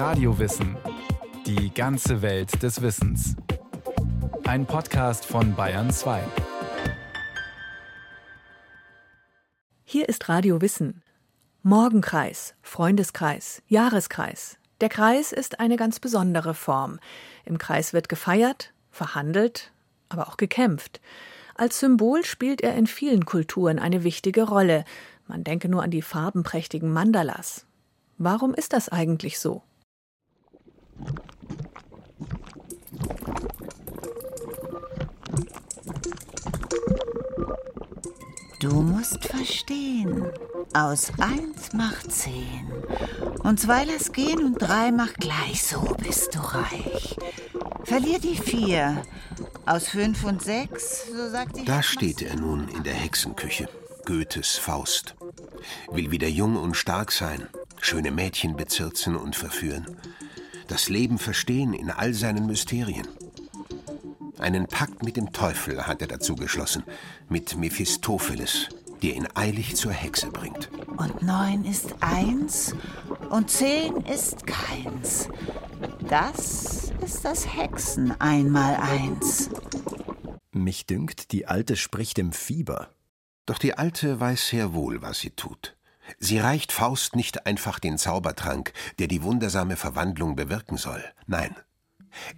Radiowissen. 0.00 0.78
Die 1.44 1.74
ganze 1.74 2.22
Welt 2.22 2.62
des 2.62 2.80
Wissens. 2.80 3.36
Ein 4.44 4.64
Podcast 4.64 5.26
von 5.26 5.54
Bayern 5.54 5.90
2. 5.90 6.22
Hier 9.84 10.08
ist 10.08 10.30
Radio 10.30 10.62
Wissen. 10.62 11.02
Morgenkreis, 11.62 12.54
Freundeskreis, 12.62 13.60
Jahreskreis. 13.68 14.56
Der 14.80 14.88
Kreis 14.88 15.32
ist 15.32 15.60
eine 15.60 15.76
ganz 15.76 16.00
besondere 16.00 16.54
Form. 16.54 16.98
Im 17.44 17.58
Kreis 17.58 17.92
wird 17.92 18.08
gefeiert, 18.08 18.72
verhandelt, 18.90 19.70
aber 20.08 20.28
auch 20.28 20.38
gekämpft. 20.38 21.02
Als 21.56 21.78
Symbol 21.78 22.24
spielt 22.24 22.62
er 22.62 22.74
in 22.74 22.86
vielen 22.86 23.26
Kulturen 23.26 23.78
eine 23.78 24.02
wichtige 24.02 24.44
Rolle. 24.44 24.86
Man 25.28 25.44
denke 25.44 25.68
nur 25.68 25.82
an 25.82 25.90
die 25.90 26.00
farbenprächtigen 26.00 26.90
Mandalas. 26.90 27.66
Warum 28.16 28.54
ist 28.54 28.72
das 28.72 28.88
eigentlich 28.88 29.38
so? 29.38 29.62
Du 38.60 38.82
musst 38.82 39.24
verstehen, 39.24 40.30
aus 40.74 41.10
eins 41.18 41.72
macht 41.72 42.12
zehn. 42.12 42.70
Und 43.42 43.58
zwei 43.58 43.84
lass 43.84 44.12
gehen 44.12 44.44
und 44.44 44.58
drei 44.60 44.92
macht 44.92 45.16
gleich, 45.18 45.62
so 45.62 45.80
bist 45.98 46.34
du 46.34 46.40
reich. 46.40 47.16
Verlier 47.84 48.18
die 48.18 48.36
vier. 48.36 49.02
Aus 49.64 49.88
fünf 49.88 50.24
und 50.24 50.42
sechs, 50.42 51.06
so 51.10 51.30
sagt 51.30 51.56
die 51.56 51.64
Da 51.64 51.82
steht 51.82 52.20
er 52.20 52.36
nun 52.36 52.68
in 52.68 52.82
der 52.82 52.92
Hexenküche, 52.92 53.68
Goethes 54.04 54.58
Faust. 54.58 55.14
Will 55.90 56.10
wieder 56.10 56.28
jung 56.28 56.56
und 56.56 56.76
stark 56.76 57.12
sein, 57.12 57.48
schöne 57.80 58.10
Mädchen 58.10 58.56
bezirzen 58.56 59.16
und 59.16 59.36
verführen. 59.36 59.96
Das 60.70 60.88
Leben 60.88 61.18
verstehen 61.18 61.74
in 61.74 61.90
all 61.90 62.14
seinen 62.14 62.46
Mysterien. 62.46 63.08
Einen 64.38 64.68
Pakt 64.68 65.02
mit 65.02 65.16
dem 65.16 65.32
Teufel 65.32 65.88
hat 65.88 66.00
er 66.00 66.06
dazu 66.06 66.36
geschlossen, 66.36 66.84
mit 67.28 67.58
Mephistopheles, 67.58 68.68
der 69.02 69.16
ihn 69.16 69.26
eilig 69.34 69.74
zur 69.74 69.90
Hexe 69.90 70.30
bringt. 70.30 70.70
Und 70.96 71.22
neun 71.22 71.64
ist 71.64 71.96
eins 71.98 72.76
und 73.30 73.50
zehn 73.50 73.96
ist 74.06 74.46
keins. 74.46 75.28
Das 76.08 76.92
ist 77.04 77.24
das 77.24 77.52
Hexen 77.52 78.18
einmal 78.20 78.76
eins. 78.76 79.50
Mich 80.52 80.86
dünkt, 80.86 81.32
die 81.32 81.48
Alte 81.48 81.74
spricht 81.74 82.16
im 82.20 82.30
Fieber. 82.30 82.94
Doch 83.44 83.58
die 83.58 83.74
Alte 83.74 84.20
weiß 84.20 84.46
sehr 84.50 84.72
wohl, 84.72 85.02
was 85.02 85.18
sie 85.18 85.30
tut. 85.30 85.76
Sie 86.18 86.38
reicht 86.38 86.72
Faust 86.72 87.16
nicht 87.16 87.46
einfach 87.46 87.78
den 87.78 87.98
Zaubertrank, 87.98 88.72
der 88.98 89.06
die 89.06 89.22
wundersame 89.22 89.76
Verwandlung 89.76 90.36
bewirken 90.36 90.76
soll. 90.76 91.02
Nein, 91.26 91.54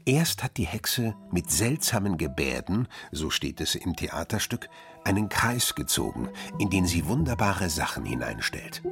Erst 0.05 0.43
hat 0.43 0.57
die 0.57 0.67
Hexe 0.67 1.15
mit 1.31 1.51
seltsamen 1.51 2.19
Gebärden, 2.19 2.89
so 3.11 3.31
steht 3.31 3.61
es 3.61 3.75
im 3.75 3.97
Theaterstück, 3.97 4.69
einen 5.05 5.29
Kreis 5.29 5.75
gezogen, 5.75 6.29
in 6.59 6.71
den 6.71 6.87
sie 6.87 7.07
wunderbare 7.07 7.69
Sachen 7.71 8.05
hineinstellt. 8.05 8.83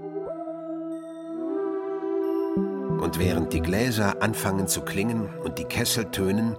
Und 3.01 3.19
während 3.19 3.53
die 3.53 3.61
Gläser 3.61 4.23
anfangen 4.23 4.69
zu 4.69 4.83
klingen 4.83 5.29
und 5.41 5.59
die 5.59 5.65
Kessel 5.65 6.11
tönen, 6.11 6.57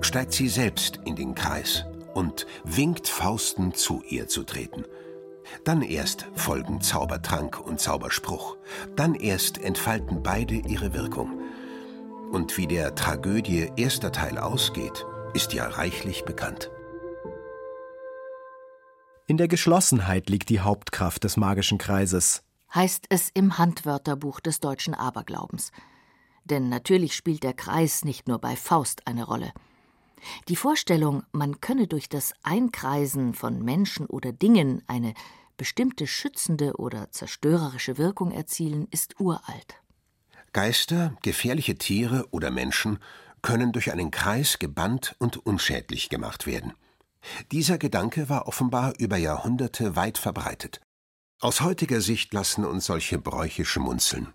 steigt 0.00 0.32
sie 0.32 0.48
selbst 0.48 1.00
in 1.04 1.16
den 1.16 1.34
Kreis 1.34 1.84
und 2.14 2.46
winkt 2.64 3.08
Fausten 3.08 3.74
zu 3.74 4.02
ihr 4.08 4.28
zu 4.28 4.44
treten. 4.44 4.84
Dann 5.64 5.82
erst 5.82 6.26
folgen 6.34 6.80
Zaubertrank 6.80 7.60
und 7.60 7.80
Zauberspruch, 7.80 8.56
dann 8.96 9.14
erst 9.14 9.58
entfalten 9.58 10.22
beide 10.22 10.54
ihre 10.54 10.94
Wirkung. 10.94 11.40
Und 12.30 12.56
wie 12.56 12.66
der 12.66 12.94
Tragödie 12.94 13.70
erster 13.76 14.12
Teil 14.12 14.38
ausgeht, 14.38 15.04
ist 15.34 15.52
ja 15.52 15.66
reichlich 15.66 16.24
bekannt. 16.24 16.70
In 19.26 19.36
der 19.36 19.48
Geschlossenheit 19.48 20.28
liegt 20.28 20.48
die 20.48 20.60
Hauptkraft 20.60 21.24
des 21.24 21.36
magischen 21.36 21.78
Kreises, 21.78 22.42
heißt 22.74 23.06
es 23.08 23.30
im 23.34 23.58
Handwörterbuch 23.58 24.40
des 24.40 24.60
deutschen 24.60 24.94
Aberglaubens. 24.94 25.72
Denn 26.44 26.68
natürlich 26.68 27.14
spielt 27.14 27.42
der 27.42 27.54
Kreis 27.54 28.04
nicht 28.04 28.28
nur 28.28 28.38
bei 28.38 28.56
Faust 28.56 29.06
eine 29.06 29.24
Rolle. 29.24 29.52
Die 30.48 30.56
Vorstellung, 30.56 31.24
man 31.32 31.60
könne 31.60 31.86
durch 31.86 32.08
das 32.08 32.32
Einkreisen 32.42 33.34
von 33.34 33.62
Menschen 33.62 34.06
oder 34.06 34.32
Dingen 34.32 34.82
eine 34.86 35.14
bestimmte 35.56 36.06
schützende 36.06 36.74
oder 36.76 37.10
zerstörerische 37.10 37.98
Wirkung 37.98 38.30
erzielen, 38.32 38.88
ist 38.90 39.20
uralt. 39.20 39.76
Geister, 40.52 41.16
gefährliche 41.22 41.76
Tiere 41.78 42.26
oder 42.30 42.50
Menschen 42.50 42.98
können 43.42 43.72
durch 43.72 43.92
einen 43.92 44.10
Kreis 44.10 44.58
gebannt 44.58 45.16
und 45.18 45.44
unschädlich 45.46 46.08
gemacht 46.08 46.46
werden. 46.46 46.74
Dieser 47.50 47.78
Gedanke 47.78 48.28
war 48.28 48.48
offenbar 48.48 48.94
über 48.98 49.16
Jahrhunderte 49.16 49.96
weit 49.96 50.18
verbreitet. 50.18 50.80
Aus 51.40 51.60
heutiger 51.60 52.00
Sicht 52.00 52.32
lassen 52.32 52.64
uns 52.64 52.86
solche 52.86 53.18
Bräuche 53.18 53.64
schmunzeln. 53.64 54.32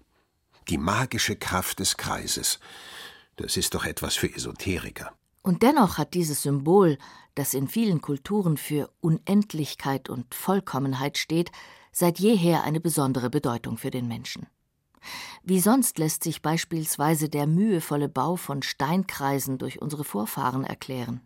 Die 0.69 0.77
magische 0.77 1.35
Kraft 1.35 1.79
des 1.79 1.97
Kreises. 1.97 2.59
Das 3.37 3.55
ist 3.55 3.73
doch 3.73 3.85
etwas 3.85 4.15
für 4.15 4.33
Esoteriker. 4.33 5.16
Und 5.41 5.63
dennoch 5.63 5.97
hat 5.97 6.13
dieses 6.13 6.41
Symbol, 6.43 6.97
das 7.35 7.53
in 7.53 7.67
vielen 7.67 8.01
Kulturen 8.01 8.57
für 8.57 8.89
Unendlichkeit 8.99 10.09
und 10.09 10.33
Vollkommenheit 10.33 11.17
steht, 11.17 11.51
seit 11.91 12.19
jeher 12.19 12.63
eine 12.63 12.79
besondere 12.79 13.29
Bedeutung 13.29 13.77
für 13.77 13.91
den 13.91 14.07
Menschen. 14.07 14.47
Wie 15.43 15.59
sonst 15.59 15.97
lässt 15.99 16.23
sich 16.23 16.41
beispielsweise 16.41 17.29
der 17.29 17.47
mühevolle 17.47 18.09
Bau 18.09 18.35
von 18.35 18.61
Steinkreisen 18.61 19.57
durch 19.57 19.81
unsere 19.81 20.03
Vorfahren 20.03 20.63
erklären. 20.63 21.21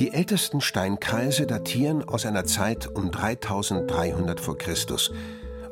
Die 0.00 0.12
ältesten 0.12 0.60
Steinkreise 0.60 1.44
datieren 1.44 2.04
aus 2.04 2.24
einer 2.24 2.44
Zeit 2.44 2.86
um 2.86 3.10
3300 3.10 4.38
v. 4.38 4.54
Chr. 4.54 4.76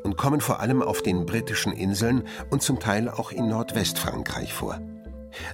Und 0.07 0.15
kommen 0.15 0.39
vor 0.39 0.61
allem 0.61 0.81
auf 0.81 1.01
den 1.01 1.25
britischen 1.25 1.73
Inseln 1.73 2.23
und 2.49 2.61
zum 2.61 2.79
Teil 2.79 3.09
auch 3.09 3.33
in 3.33 3.49
Nordwestfrankreich 3.49 4.53
vor. 4.53 4.79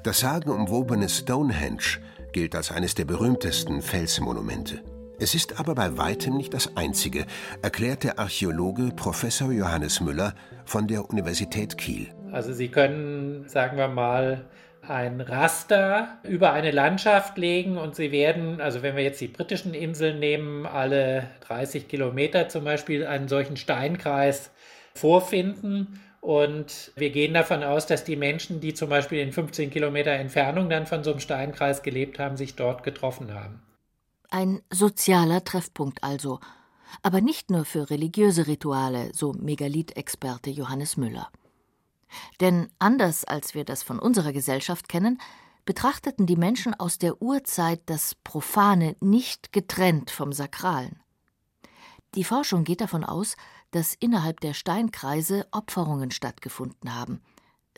Das 0.04 0.20
sagenumwobene 0.20 1.10
Stonehenge 1.10 2.00
gilt 2.34 2.56
als 2.56 2.72
eines 2.72 2.94
der 2.94 3.06
berühmtesten 3.06 3.82
Felsmonumente. 3.82 4.84
Es 5.20 5.34
ist 5.34 5.60
aber 5.60 5.74
bei 5.74 5.98
weitem 5.98 6.38
nicht 6.38 6.54
das 6.54 6.78
einzige, 6.78 7.26
erklärt 7.64 8.04
der 8.04 8.20
Archäologe 8.20 8.92
Professor 8.96 9.52
Johannes 9.52 10.02
Müller 10.02 10.36
von 10.66 10.88
der 10.88 11.10
Universität 11.10 11.80
Kiel. 11.80 12.10
Also 12.32 12.54
Sie 12.54 12.70
können, 12.70 13.48
sagen 13.48 13.78
wir 13.78 13.88
mal, 13.88 14.46
ein 14.88 15.22
Raster 15.22 16.18
über 16.24 16.52
eine 16.54 16.72
Landschaft 16.72 17.38
legen 17.38 17.78
und 17.78 17.96
Sie 17.96 18.12
werden, 18.12 18.60
also 18.60 18.82
wenn 18.82 18.96
wir 18.96 19.04
jetzt 19.04 19.22
die 19.22 19.28
britischen 19.28 19.74
Inseln 19.74 20.20
nehmen, 20.20 20.66
alle 20.66 21.30
30 21.48 21.88
Kilometer 21.88 22.50
zum 22.50 22.64
Beispiel 22.64 23.06
einen 23.06 23.28
solchen 23.28 23.58
Steinkreis 23.58 24.52
vorfinden. 24.94 26.00
Und 26.22 26.92
wir 26.96 27.10
gehen 27.10 27.34
davon 27.34 27.64
aus, 27.64 27.86
dass 27.86 28.04
die 28.04 28.16
Menschen, 28.16 28.62
die 28.62 28.74
zum 28.74 28.90
Beispiel 28.90 29.20
in 29.20 29.34
15 29.34 29.70
Kilometer 29.70 30.12
Entfernung 30.12 30.70
dann 30.70 30.88
von 30.88 31.04
so 31.04 31.12
einem 31.12 31.20
Steinkreis 31.20 31.84
gelebt 31.84 32.20
haben, 32.20 32.38
sich 32.38 32.56
dort 32.56 32.84
getroffen 32.84 33.34
haben. 33.34 33.62
Ein 34.30 34.62
sozialer 34.70 35.44
Treffpunkt 35.44 36.04
also, 36.04 36.40
aber 37.02 37.22
nicht 37.22 37.52
nur 37.52 37.66
für 37.66 37.90
religiöse 37.90 38.48
Rituale, 38.48 39.12
so 39.14 39.34
Megalith-Experte 39.34 40.50
Johannes 40.50 40.98
Müller. 40.98 41.30
Denn 42.40 42.70
anders 42.80 43.24
als 43.26 43.54
wir 43.54 43.66
das 43.66 43.84
von 43.84 44.00
unserer 44.00 44.34
Gesellschaft 44.34 44.90
kennen, 44.90 45.20
betrachteten 45.66 46.26
die 46.26 46.36
Menschen 46.36 46.74
aus 46.74 46.98
der 46.98 47.22
Urzeit 47.22 47.82
das 47.86 48.16
Profane 48.24 48.96
nicht 49.00 49.54
getrennt 49.54 50.12
vom 50.12 50.34
Sakralen. 50.34 51.02
Die 52.16 52.24
Forschung 52.24 52.64
geht 52.64 52.82
davon 52.82 53.04
aus, 53.04 53.36
dass 53.72 53.96
innerhalb 53.96 54.40
der 54.40 54.54
Steinkreise 54.54 55.48
Opferungen 55.52 56.12
stattgefunden 56.12 56.94
haben, 56.94 57.22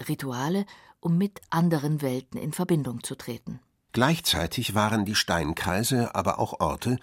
Rituale, 0.09 0.65
um 0.99 1.17
mit 1.17 1.39
anderen 1.49 2.01
Welten 2.01 2.39
in 2.39 2.51
Verbindung 2.51 3.03
zu 3.03 3.15
treten. 3.15 3.59
Gleichzeitig 3.93 4.75
waren 4.75 5.05
die 5.05 5.15
Steinkreise 5.15 6.15
aber 6.15 6.39
auch 6.39 6.59
Orte, 6.59 6.97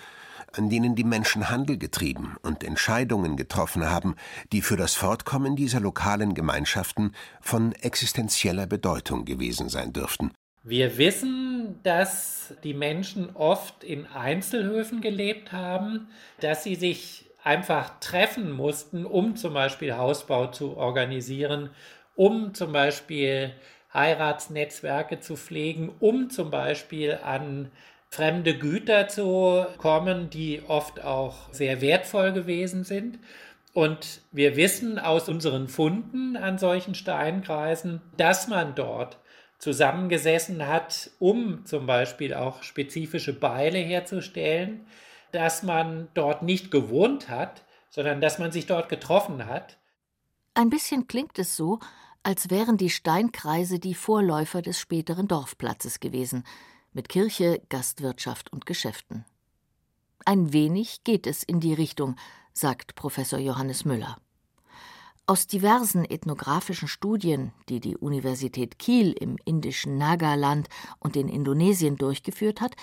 an 0.53 0.71
denen 0.71 0.95
die 0.95 1.05
Menschen 1.05 1.51
Handel 1.51 1.79
getrieben 1.79 2.37
und 2.43 2.65
Entscheidungen 2.65 3.37
getroffen 3.37 3.89
haben, 3.89 4.17
die 4.53 4.63
für 4.63 4.77
das 4.77 4.95
Fortkommen 4.95 5.57
dieser 5.57 5.81
lokalen 5.81 6.35
Gemeinschaften 6.35 7.13
von 7.41 7.73
existenzieller 7.73 8.67
Bedeutung 8.67 9.25
gewesen 9.25 9.69
sein 9.69 9.93
dürften. 9.93 10.33
Wir 10.65 10.97
wissen, 10.97 11.81
dass 11.83 12.55
die 12.63 12.75
Menschen 12.75 13.35
oft 13.35 13.83
in 13.83 14.07
Einzelhöfen 14.07 15.01
gelebt 15.01 15.53
haben, 15.53 16.09
dass 16.41 16.63
sie 16.63 16.77
sich 16.77 17.27
einfach 17.43 17.99
treffen 17.99 18.53
mussten, 18.53 19.05
um 19.05 19.35
zum 19.35 19.55
Beispiel 19.55 19.97
Hausbau 19.97 20.49
zu 20.49 20.77
organisieren, 20.77 21.71
um 22.15 22.55
zum 22.55 22.73
Beispiel 22.73 23.53
Heiratsnetzwerke 23.93 25.21
zu 25.21 25.37
pflegen, 25.37 25.91
um 25.99 26.31
zum 26.31 26.51
Beispiel 26.51 27.19
an 27.23 27.71
fremde 28.13 28.59
Güter 28.59 29.09
zu 29.09 29.65
kommen, 29.79 30.29
die 30.29 30.63
oft 30.69 31.03
auch 31.03 31.51
sehr 31.51 31.81
wertvoll 31.81 32.33
gewesen 32.33 32.85
sind. 32.85 33.19
Und 33.73 34.21
wir 34.33 34.55
wissen 34.55 34.99
aus 34.99 35.31
unseren 35.31 35.67
Funden 35.67 36.37
an 36.37 36.59
solchen 36.59 36.95
Steinkreisen, 36.95 38.03
dass 38.19 38.49
man 38.49 38.75
dort 38.75 39.17
zusammengesessen 39.59 40.67
hat, 40.67 41.11
um 41.21 41.65
zum 41.65 41.87
Beispiel 41.87 42.35
auch 42.35 42.63
spezifische 42.63 43.33
Beile 43.33 43.79
herzustellen, 43.79 44.87
dass 45.31 45.63
man 45.63 46.09
dort 46.13 46.43
nicht 46.43 46.71
gewohnt 46.71 47.31
hat, 47.31 47.63
sondern 47.89 48.21
dass 48.21 48.39
man 48.39 48.53
sich 48.53 48.67
dort 48.67 48.91
getroffen 48.91 49.47
hat. 49.47 49.79
Ein 50.53 50.69
bisschen 50.69 51.07
klingt 51.07 51.39
es 51.39 51.57
so, 51.57 51.79
als 52.23 52.51
wären 52.51 52.77
die 52.77 52.91
Steinkreise 52.91 53.79
die 53.79 53.95
Vorläufer 53.95 54.61
des 54.61 54.79
späteren 54.79 55.29
Dorfplatzes 55.29 55.99
gewesen, 55.99 56.45
mit 56.93 57.09
Kirche, 57.09 57.63
Gastwirtschaft 57.69 58.53
und 58.53 58.67
Geschäften. 58.67 59.25
Ein 60.25 60.53
wenig 60.53 61.05
geht 61.05 61.27
es 61.27 61.43
in 61.43 61.61
die 61.61 61.75
Richtung, 61.75 62.17
sagt 62.53 62.95
Professor 62.95 63.39
Johannes 63.39 63.85
Müller. 63.85 64.17
Aus 65.27 65.47
diversen 65.47 66.05
ethnografischen 66.05 66.89
Studien, 66.89 67.53
die 67.69 67.81
die 67.81 67.97
Universität 67.97 68.79
Kiel 68.79 69.13
im 69.13 69.37
indischen 69.45 69.97
Nagaland 69.97 70.69
und 70.99 71.17
in 71.17 71.29
Indonesien 71.29 71.97
durchgeführt 71.97 72.61
hat, 72.61 72.75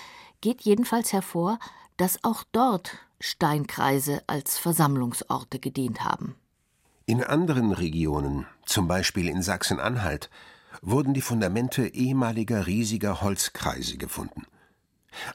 geht 0.41 0.61
jedenfalls 0.61 1.11
hervor, 1.11 1.59
dass 1.97 2.23
auch 2.23 2.43
dort 2.51 2.97
Steinkreise 3.19 4.21
als 4.27 4.57
Versammlungsorte 4.57 5.59
gedient 5.59 6.05
haben. 6.05 6.35
In 7.05 7.23
anderen 7.23 7.73
Regionen, 7.73 8.45
zum 8.65 8.87
Beispiel 8.87 9.27
in 9.27 9.41
Sachsen-Anhalt, 9.41 10.29
wurden 10.81 11.13
die 11.13 11.21
Fundamente 11.21 11.87
ehemaliger 11.93 12.67
riesiger 12.67 13.21
Holzkreise 13.21 13.97
gefunden. 13.97 14.45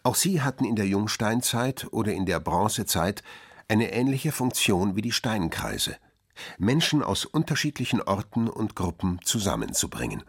Auch 0.03 0.15
sie 0.15 0.43
hatten 0.43 0.65
in 0.65 0.77
der 0.77 0.87
Jungsteinzeit 0.87 1.89
oder 1.91 2.13
in 2.13 2.27
der 2.27 2.41
Bronzezeit 2.41 3.23
eine 3.69 3.93
ähnliche 3.93 4.33
Funktion 4.33 4.97
wie 4.97 5.03
die 5.03 5.13
Steinkreise, 5.13 5.97
Menschen 6.59 7.03
aus 7.03 7.25
unterschiedlichen 7.25 8.03
Orten 8.03 8.49
und 8.49 8.77
Gruppen 8.77 9.21
zusammenzubringen. 9.25 10.23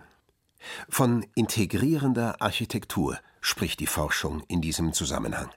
Von 0.89 1.25
integrierender 1.35 2.41
Architektur 2.41 3.19
spricht 3.41 3.79
die 3.79 3.87
Forschung 3.87 4.43
in 4.47 4.61
diesem 4.61 4.93
Zusammenhang. 4.93 5.49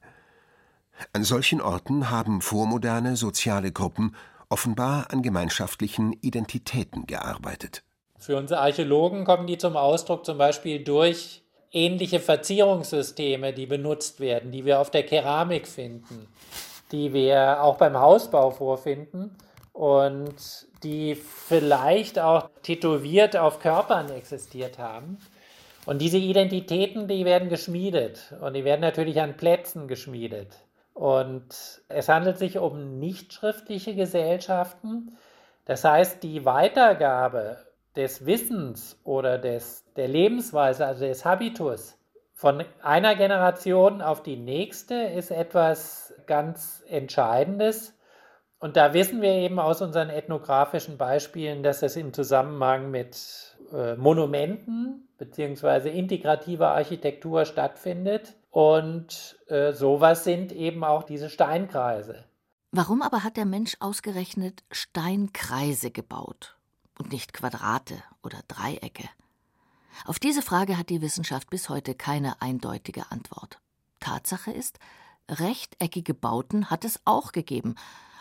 An 1.12 1.24
solchen 1.24 1.60
Orten 1.60 2.10
haben 2.10 2.40
vormoderne 2.40 3.16
soziale 3.16 3.72
Gruppen 3.72 4.14
offenbar 4.48 5.10
an 5.10 5.22
gemeinschaftlichen 5.22 6.12
Identitäten 6.12 7.06
gearbeitet. 7.06 7.84
Für 8.18 8.36
unsere 8.36 8.60
Archäologen 8.60 9.24
kommen 9.24 9.46
die 9.46 9.58
zum 9.58 9.76
Ausdruck 9.76 10.26
zum 10.26 10.38
Beispiel 10.38 10.82
durch 10.82 11.42
ähnliche 11.72 12.20
Verzierungssysteme, 12.20 13.52
die 13.52 13.66
benutzt 13.66 14.20
werden, 14.20 14.50
die 14.50 14.64
wir 14.64 14.80
auf 14.80 14.90
der 14.90 15.04
Keramik 15.04 15.68
finden, 15.68 16.28
die 16.90 17.12
wir 17.12 17.62
auch 17.62 17.76
beim 17.76 17.98
Hausbau 17.98 18.50
vorfinden 18.50 19.36
und 19.72 20.66
die 20.82 21.14
vielleicht 21.14 22.18
auch 22.18 22.48
tätowiert 22.62 23.36
auf 23.36 23.60
Körpern 23.60 24.10
existiert 24.10 24.78
haben. 24.78 25.18
Und 25.86 26.02
diese 26.02 26.18
Identitäten, 26.18 27.08
die 27.08 27.24
werden 27.24 27.48
geschmiedet 27.48 28.34
und 28.40 28.54
die 28.54 28.64
werden 28.64 28.80
natürlich 28.80 29.20
an 29.20 29.36
Plätzen 29.36 29.88
geschmiedet. 29.88 30.48
Und 30.94 31.46
es 31.88 32.08
handelt 32.08 32.38
sich 32.38 32.58
um 32.58 32.98
nicht 32.98 33.32
schriftliche 33.32 33.94
Gesellschaften. 33.94 35.16
Das 35.64 35.84
heißt, 35.84 36.22
die 36.22 36.44
Weitergabe 36.44 37.58
des 37.96 38.26
Wissens 38.26 39.00
oder 39.04 39.38
des, 39.38 39.84
der 39.96 40.08
Lebensweise, 40.08 40.86
also 40.86 41.04
des 41.04 41.24
Habitus, 41.24 41.98
von 42.38 42.64
einer 42.82 43.16
Generation 43.16 44.00
auf 44.00 44.22
die 44.22 44.36
nächste 44.36 44.94
ist 44.94 45.32
etwas 45.32 46.14
ganz 46.26 46.84
Entscheidendes. 46.86 47.98
Und 48.60 48.76
da 48.76 48.94
wissen 48.94 49.22
wir 49.22 49.32
eben 49.32 49.58
aus 49.58 49.82
unseren 49.82 50.08
ethnografischen 50.08 50.98
Beispielen, 50.98 51.64
dass 51.64 51.80
das 51.80 51.96
im 51.96 52.12
Zusammenhang 52.12 52.92
mit 52.92 53.56
äh, 53.72 53.96
Monumenten 53.96 55.08
bzw. 55.18 55.90
integrativer 55.90 56.68
Architektur 56.68 57.44
stattfindet. 57.44 58.36
Und 58.50 59.36
äh, 59.48 59.72
sowas 59.72 60.22
sind 60.22 60.52
eben 60.52 60.84
auch 60.84 61.02
diese 61.02 61.30
Steinkreise. 61.30 62.24
Warum 62.70 63.02
aber 63.02 63.24
hat 63.24 63.36
der 63.36 63.46
Mensch 63.46 63.76
ausgerechnet 63.80 64.62
Steinkreise 64.70 65.90
gebaut 65.90 66.57
und 66.98 67.12
nicht 67.12 67.32
Quadrate 67.32 68.02
oder 68.22 68.40
Dreiecke? 68.48 69.08
Auf 70.04 70.18
diese 70.18 70.42
Frage 70.42 70.76
hat 70.76 70.90
die 70.90 71.02
Wissenschaft 71.02 71.50
bis 71.50 71.68
heute 71.68 71.94
keine 71.94 72.40
eindeutige 72.40 73.10
Antwort. 73.10 73.58
Tatsache 74.00 74.50
ist, 74.50 74.78
rechteckige 75.28 76.14
Bauten 76.14 76.70
hat 76.70 76.84
es 76.84 77.00
auch 77.04 77.32
gegeben. 77.32 77.74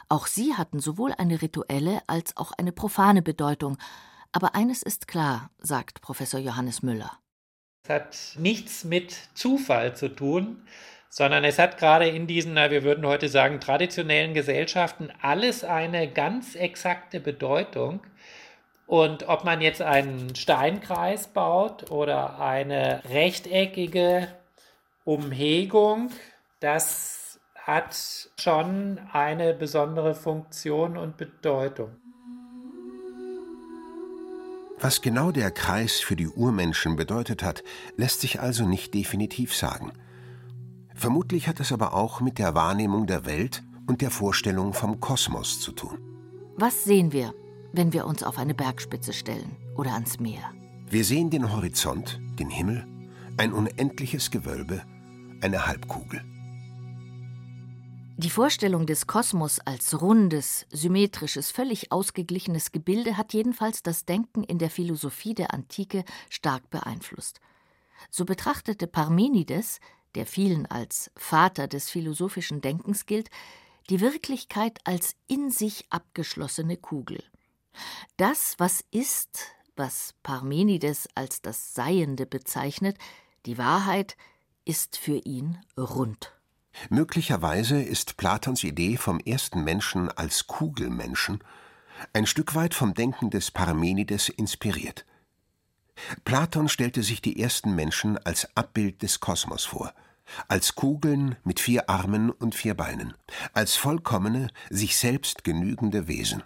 Auch 0.09 0.27
sie 0.27 0.55
hatten 0.55 0.79
sowohl 0.79 1.13
eine 1.17 1.41
rituelle 1.41 2.01
als 2.07 2.35
auch 2.37 2.51
eine 2.53 2.71
profane 2.71 3.21
Bedeutung. 3.21 3.77
Aber 4.31 4.55
eines 4.55 4.81
ist 4.81 5.07
klar, 5.07 5.51
sagt 5.59 6.01
Professor 6.01 6.39
Johannes 6.39 6.81
Müller. 6.81 7.11
Es 7.83 7.89
hat 7.89 8.17
nichts 8.37 8.83
mit 8.83 9.15
Zufall 9.33 9.95
zu 9.95 10.09
tun, 10.09 10.63
sondern 11.09 11.43
es 11.43 11.57
hat 11.57 11.77
gerade 11.77 12.07
in 12.07 12.27
diesen, 12.27 12.55
wir 12.55 12.83
würden 12.83 13.05
heute 13.05 13.29
sagen, 13.29 13.59
traditionellen 13.59 14.33
Gesellschaften 14.33 15.09
alles 15.21 15.63
eine 15.63 16.11
ganz 16.11 16.55
exakte 16.55 17.19
Bedeutung. 17.19 18.01
Und 18.87 19.27
ob 19.27 19.43
man 19.43 19.59
jetzt 19.59 19.81
einen 19.81 20.33
Steinkreis 20.35 21.27
baut 21.27 21.91
oder 21.91 22.39
eine 22.39 23.03
rechteckige 23.09 24.29
Umhegung, 25.03 26.09
das 26.61 27.39
hat 27.55 28.29
schon 28.39 28.99
eine 29.11 29.53
besondere 29.53 30.15
Funktion 30.15 30.95
und 30.97 31.17
Bedeutung. 31.17 31.89
Was 34.79 35.01
genau 35.01 35.31
der 35.31 35.51
Kreis 35.51 35.99
für 35.99 36.15
die 36.15 36.27
Urmenschen 36.27 36.95
bedeutet 36.95 37.43
hat, 37.43 37.63
lässt 37.97 38.21
sich 38.21 38.39
also 38.39 38.65
nicht 38.65 38.93
definitiv 38.93 39.53
sagen. 39.55 39.91
Vermutlich 40.95 41.47
hat 41.47 41.59
es 41.59 41.71
aber 41.73 41.93
auch 41.93 42.21
mit 42.21 42.37
der 42.37 42.55
Wahrnehmung 42.55 43.05
der 43.05 43.25
Welt 43.25 43.63
und 43.87 44.01
der 44.01 44.11
Vorstellung 44.11 44.73
vom 44.73 44.99
Kosmos 45.01 45.59
zu 45.59 45.71
tun. 45.73 45.97
Was 46.55 46.85
sehen 46.85 47.11
wir, 47.11 47.33
wenn 47.73 47.93
wir 47.93 48.05
uns 48.05 48.23
auf 48.23 48.37
eine 48.37 48.53
Bergspitze 48.53 49.13
stellen 49.13 49.55
oder 49.75 49.93
ans 49.93 50.19
Meer? 50.19 50.53
Wir 50.89 51.03
sehen 51.03 51.29
den 51.29 51.51
Horizont, 51.51 52.19
den 52.39 52.49
Himmel, 52.49 52.87
ein 53.37 53.53
unendliches 53.53 54.31
Gewölbe, 54.31 54.81
eine 55.41 55.67
Halbkugel. 55.67 56.21
Die 58.19 58.31
Vorstellung 58.31 58.87
des 58.87 59.05
Kosmos 59.05 59.59
als 59.59 60.01
rundes, 60.01 60.65
symmetrisches, 60.71 61.51
völlig 61.51 61.91
ausgeglichenes 61.91 62.71
Gebilde 62.71 63.15
hat 63.15 63.31
jedenfalls 63.31 63.83
das 63.83 64.05
Denken 64.05 64.43
in 64.43 64.57
der 64.57 64.71
Philosophie 64.71 65.35
der 65.35 65.53
Antike 65.53 66.03
stark 66.27 66.67
beeinflusst. 66.71 67.41
So 68.09 68.25
betrachtete 68.25 68.87
Parmenides, 68.87 69.79
der 70.15 70.25
vielen 70.25 70.65
als 70.65 71.11
Vater 71.15 71.67
des 71.67 71.91
philosophischen 71.91 72.59
Denkens 72.59 73.05
gilt, 73.05 73.29
die 73.91 74.01
Wirklichkeit 74.01 74.79
als 74.83 75.15
in 75.27 75.51
sich 75.51 75.85
abgeschlossene 75.91 76.77
Kugel. 76.77 77.23
Das, 78.17 78.55
was 78.57 78.83
ist, 78.91 79.39
was 79.75 80.13
Parmenides 80.23 81.07
als 81.15 81.41
das 81.41 81.73
Seiende 81.73 82.25
bezeichnet, 82.25 82.97
die 83.45 83.57
Wahrheit, 83.57 84.17
ist 84.65 84.97
für 84.97 85.17
ihn 85.17 85.57
rund. 85.77 86.33
Möglicherweise 86.89 87.81
ist 87.81 88.17
Platons 88.17 88.63
Idee 88.63 88.97
vom 88.97 89.19
ersten 89.19 89.63
Menschen 89.63 90.09
als 90.09 90.47
Kugelmenschen 90.47 91.43
ein 92.13 92.25
Stück 92.25 92.55
weit 92.55 92.73
vom 92.73 92.93
Denken 92.93 93.29
des 93.29 93.51
Parmenides 93.51 94.29
inspiriert. 94.29 95.05
Platon 96.25 96.69
stellte 96.69 97.01
sich 97.01 97.21
die 97.21 97.41
ersten 97.41 97.73
Menschen 97.73 98.17
als 98.19 98.55
Abbild 98.55 99.01
des 99.01 99.19
Kosmos 99.19 99.65
vor, 99.65 99.93
als 100.47 100.75
Kugeln 100.75 101.37
mit 101.43 101.59
vier 101.59 101.89
Armen 101.89 102.29
und 102.29 102.53
vier 102.53 102.75
Beinen, 102.75 103.13
als 103.53 103.75
vollkommene, 103.75 104.49
sich 104.69 104.97
selbst 104.97 105.43
genügende 105.43 106.07
Wesen. 106.07 106.43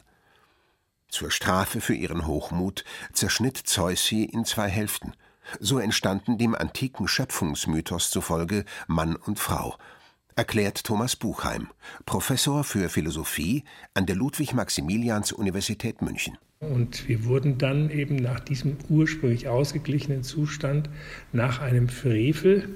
Zur 1.11 1.29
Strafe 1.29 1.81
für 1.81 1.93
ihren 1.93 2.25
Hochmut 2.25 2.85
zerschnitt 3.11 3.57
Zeus 3.57 4.05
sie 4.05 4.23
in 4.23 4.45
zwei 4.45 4.69
Hälften. 4.69 5.11
So 5.59 5.77
entstanden 5.77 6.37
dem 6.37 6.55
antiken 6.55 7.07
Schöpfungsmythos 7.07 8.09
zufolge 8.09 8.63
Mann 8.87 9.17
und 9.17 9.37
Frau, 9.37 9.75
erklärt 10.37 10.85
Thomas 10.85 11.17
Buchheim, 11.17 11.67
Professor 12.05 12.63
für 12.63 12.87
Philosophie 12.87 13.65
an 13.93 14.05
der 14.05 14.15
Ludwig-Maximilians-Universität 14.15 16.01
München. 16.01 16.37
Und 16.61 17.09
wir 17.09 17.25
wurden 17.25 17.57
dann 17.57 17.89
eben 17.89 18.15
nach 18.15 18.39
diesem 18.39 18.77
ursprünglich 18.87 19.49
ausgeglichenen 19.49 20.23
Zustand, 20.23 20.89
nach 21.33 21.59
einem 21.59 21.89
Frevel, 21.89 22.69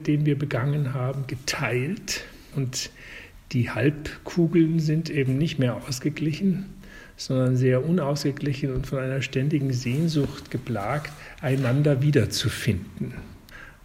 den 0.00 0.26
wir 0.26 0.36
begangen 0.36 0.94
haben, 0.94 1.28
geteilt. 1.28 2.24
Und 2.56 2.90
die 3.52 3.70
Halbkugeln 3.70 4.80
sind 4.80 5.10
eben 5.10 5.38
nicht 5.38 5.60
mehr 5.60 5.76
ausgeglichen, 5.76 6.66
sondern 7.18 7.56
sehr 7.56 7.84
unausgeglichen 7.84 8.72
und 8.72 8.86
von 8.86 9.00
einer 9.00 9.20
ständigen 9.20 9.72
Sehnsucht 9.74 10.50
geplagt, 10.50 11.12
einander 11.42 12.00
wiederzufinden 12.00 13.12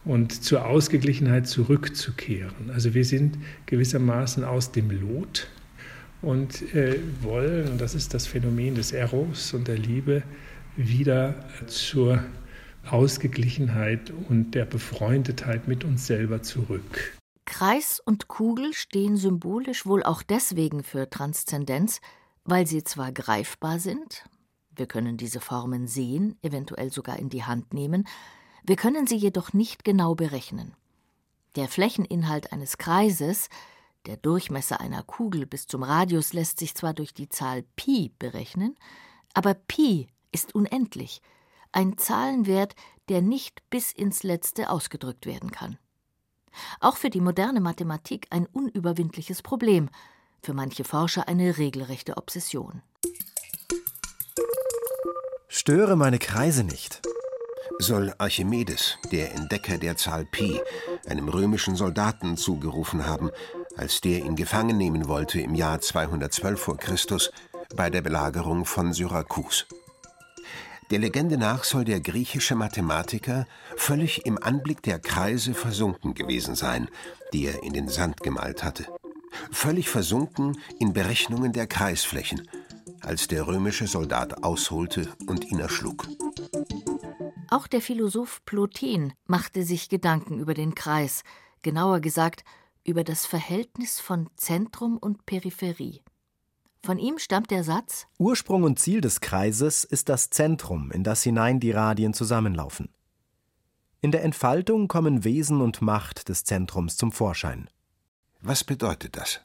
und 0.06 0.44
zur 0.44 0.66
Ausgeglichenheit 0.66 1.48
zurückzukehren. 1.48 2.72
Also 2.74 2.94
wir 2.94 3.04
sind 3.04 3.38
gewissermaßen 3.66 4.44
aus 4.44 4.72
dem 4.72 4.92
Lot 4.92 5.48
und 6.22 6.62
äh, 6.74 7.00
wollen, 7.22 7.70
und 7.70 7.82
das 7.82 7.96
ist 7.96 8.14
das 8.14 8.28
Phänomen 8.28 8.76
des 8.76 8.92
Eros 8.92 9.54
und 9.54 9.68
der 9.68 9.78
Liebe, 9.78 10.24
wieder 10.76 11.36
zur 11.68 12.24
Ausgeglichenheit 12.90 14.12
und 14.30 14.56
der 14.56 14.66
Befreundetheit 14.66 15.68
mit 15.68 15.84
uns 15.84 16.06
selber 16.08 16.42
zurück. 16.42 17.14
Kreis 17.46 18.02
und 18.04 18.28
Kugel 18.28 18.74
stehen 18.74 19.18
symbolisch 19.18 19.86
wohl 19.86 20.04
auch 20.04 20.24
deswegen 20.24 20.84
für 20.84 21.10
Transzendenz, 21.10 22.00
weil 22.46 22.68
sie 22.68 22.84
zwar 22.84 23.12
greifbar 23.12 23.80
sind, 23.80 24.26
wir 24.76 24.88
können 24.88 25.18
diese 25.18 25.40
Formen 25.40 25.88
sehen, 25.88 26.38
eventuell 26.42 26.92
sogar 26.92 27.20
in 27.20 27.30
die 27.30 27.44
Hand 27.44 27.74
nehmen, 27.74 28.08
wir 28.64 28.76
können 28.76 29.08
sie 29.08 29.16
jedoch 29.16 29.54
nicht 29.54 29.84
genau 29.84 30.16
berechnen. 30.16 30.74
Der 31.56 31.68
Flächeninhalt 31.68 32.52
eines 32.52 32.78
Kreises, 32.78 33.50
der 34.06 34.18
Durchmesser 34.18 34.82
einer 34.82 35.04
Kugel 35.04 35.46
bis 35.46 35.68
zum 35.68 35.84
Radius 35.84 36.34
lässt 36.34 36.60
sich 36.60 36.76
zwar 36.76 36.94
durch 36.94 37.14
die 37.14 37.30
Zahl 37.30 37.64
Pi 37.76 38.12
berechnen, 38.18 38.76
aber 39.34 39.54
Pi 39.54 40.08
ist 40.32 40.56
unendlich, 40.56 41.22
ein 41.72 41.98
Zahlenwert, 41.98 42.76
der 43.10 43.22
nicht 43.22 43.70
bis 43.70 43.92
ins 43.92 44.24
Letzte 44.24 44.70
ausgedrückt 44.70 45.26
werden 45.26 45.52
kann. 45.52 45.78
Auch 46.80 46.98
für 46.98 47.10
die 47.10 47.22
moderne 47.22 47.62
Mathematik 47.62 48.28
ein 48.30 48.46
unüberwindliches 48.46 49.42
Problem, 49.42 49.90
für 50.44 50.54
manche 50.54 50.84
Forscher 50.84 51.28
eine 51.28 51.58
regelrechte 51.58 52.18
Obsession. 52.18 52.82
Störe 55.48 55.96
meine 55.96 56.20
Kreise 56.20 56.64
nicht. 56.64 57.02
Soll 57.80 58.14
Archimedes, 58.18 58.98
der 59.12 59.34
Entdecker 59.34 59.78
der 59.78 59.98
Zahl 59.98 60.26
Pi, 60.26 60.60
einem 61.08 61.30
römischen 61.30 61.76
Soldaten 61.76 62.38
zugerufen 62.38 63.08
haben, 63.08 63.32
als 63.78 64.02
der 64.02 64.20
ihn 64.20 64.36
gefangen 64.36 64.78
nehmen 64.78 65.08
wollte 65.08 65.40
im 65.40 65.56
Jahr 65.56 65.80
212 65.80 66.60
vor 66.60 66.78
Christus 66.78 67.32
bei 67.76 67.90
der 67.90 68.02
Belagerung 68.02 68.66
von 68.66 68.94
Syrakus. 68.94 69.66
Der 70.92 71.00
Legende 71.00 71.38
nach 71.38 71.64
soll 71.64 71.86
der 71.86 72.02
griechische 72.02 72.56
Mathematiker 72.56 73.48
völlig 73.76 74.26
im 74.26 74.38
Anblick 74.42 74.84
der 74.84 75.00
Kreise 75.00 75.54
versunken 75.54 76.14
gewesen 76.14 76.56
sein, 76.56 76.90
die 77.32 77.48
er 77.48 77.64
in 77.64 77.74
den 77.74 77.88
Sand 77.88 78.22
gemalt 78.22 78.64
hatte. 78.64 78.86
Völlig 79.52 79.90
versunken 79.90 80.58
in 80.80 80.94
Berechnungen 80.94 81.54
der 81.54 81.68
Kreisflächen, 81.68 82.48
als 83.02 83.28
der 83.28 83.48
römische 83.48 83.88
Soldat 83.88 84.44
ausholte 84.44 85.08
und 85.28 85.46
ihn 85.46 85.60
erschlug. 85.60 86.08
Auch 87.50 87.68
der 87.68 87.82
Philosoph 87.82 88.44
Plotin 88.46 89.14
machte 89.28 89.64
sich 89.64 89.90
Gedanken 89.90 90.40
über 90.40 90.54
den 90.54 90.74
Kreis, 90.74 91.24
genauer 91.62 92.00
gesagt 92.00 92.44
über 92.86 93.04
das 93.04 93.26
Verhältnis 93.26 94.00
von 94.00 94.30
Zentrum 94.36 94.98
und 94.98 95.26
Peripherie. 95.26 96.02
Von 96.86 96.98
ihm 96.98 97.18
stammt 97.18 97.50
der 97.50 97.64
Satz 97.64 98.08
Ursprung 98.18 98.64
und 98.64 98.78
Ziel 98.78 99.00
des 99.00 99.22
Kreises 99.22 99.86
ist 99.86 100.10
das 100.10 100.30
Zentrum, 100.30 100.92
in 100.92 101.04
das 101.04 101.24
hinein 101.24 101.60
die 101.60 101.72
Radien 101.72 102.14
zusammenlaufen. 102.14 102.90
In 104.02 104.12
der 104.12 104.24
Entfaltung 104.24 104.90
kommen 104.90 105.24
Wesen 105.24 105.62
und 105.62 105.82
Macht 105.82 106.28
des 106.28 106.44
Zentrums 106.44 106.98
zum 106.98 107.14
Vorschein. 107.14 107.70
Was 108.46 108.66
bedeutet 108.66 109.16
das? 109.16 109.40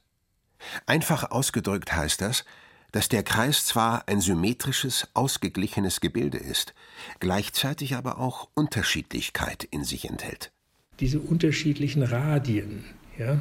Einfach 0.84 1.30
ausgedrückt 1.30 1.94
heißt 1.94 2.20
das, 2.20 2.44
dass 2.90 3.08
der 3.08 3.22
Kreis 3.22 3.64
zwar 3.64 4.08
ein 4.08 4.20
symmetrisches, 4.20 5.06
ausgeglichenes 5.14 6.00
Gebilde 6.00 6.38
ist, 6.38 6.74
gleichzeitig 7.20 7.94
aber 7.94 8.18
auch 8.18 8.48
Unterschiedlichkeit 8.54 9.62
in 9.62 9.84
sich 9.84 10.08
enthält. 10.08 10.50
Diese 10.98 11.20
unterschiedlichen 11.20 12.02
Radien, 12.02 12.84
ja, 13.16 13.40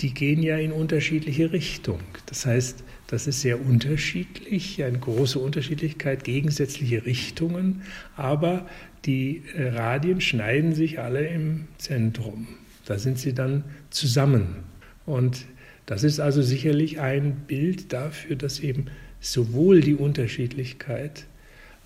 die 0.00 0.14
gehen 0.14 0.42
ja 0.42 0.56
in 0.56 0.72
unterschiedliche 0.72 1.52
Richtungen. 1.52 2.06
Das 2.24 2.46
heißt, 2.46 2.82
das 3.08 3.26
ist 3.26 3.42
sehr 3.42 3.60
unterschiedlich, 3.60 4.82
eine 4.82 4.98
große 4.98 5.38
Unterschiedlichkeit, 5.38 6.24
gegensätzliche 6.24 7.04
Richtungen, 7.04 7.82
aber 8.16 8.66
die 9.04 9.42
äh, 9.54 9.68
Radien 9.68 10.22
schneiden 10.22 10.74
sich 10.74 10.98
alle 10.98 11.26
im 11.26 11.68
Zentrum. 11.76 12.48
Da 12.86 12.98
sind 12.98 13.18
sie 13.18 13.34
dann 13.34 13.64
zusammen. 13.90 14.64
Und 15.08 15.46
das 15.86 16.04
ist 16.04 16.20
also 16.20 16.42
sicherlich 16.42 17.00
ein 17.00 17.34
Bild 17.46 17.94
dafür, 17.94 18.36
dass 18.36 18.60
eben 18.60 18.86
sowohl 19.20 19.80
die 19.80 19.94
Unterschiedlichkeit 19.94 21.24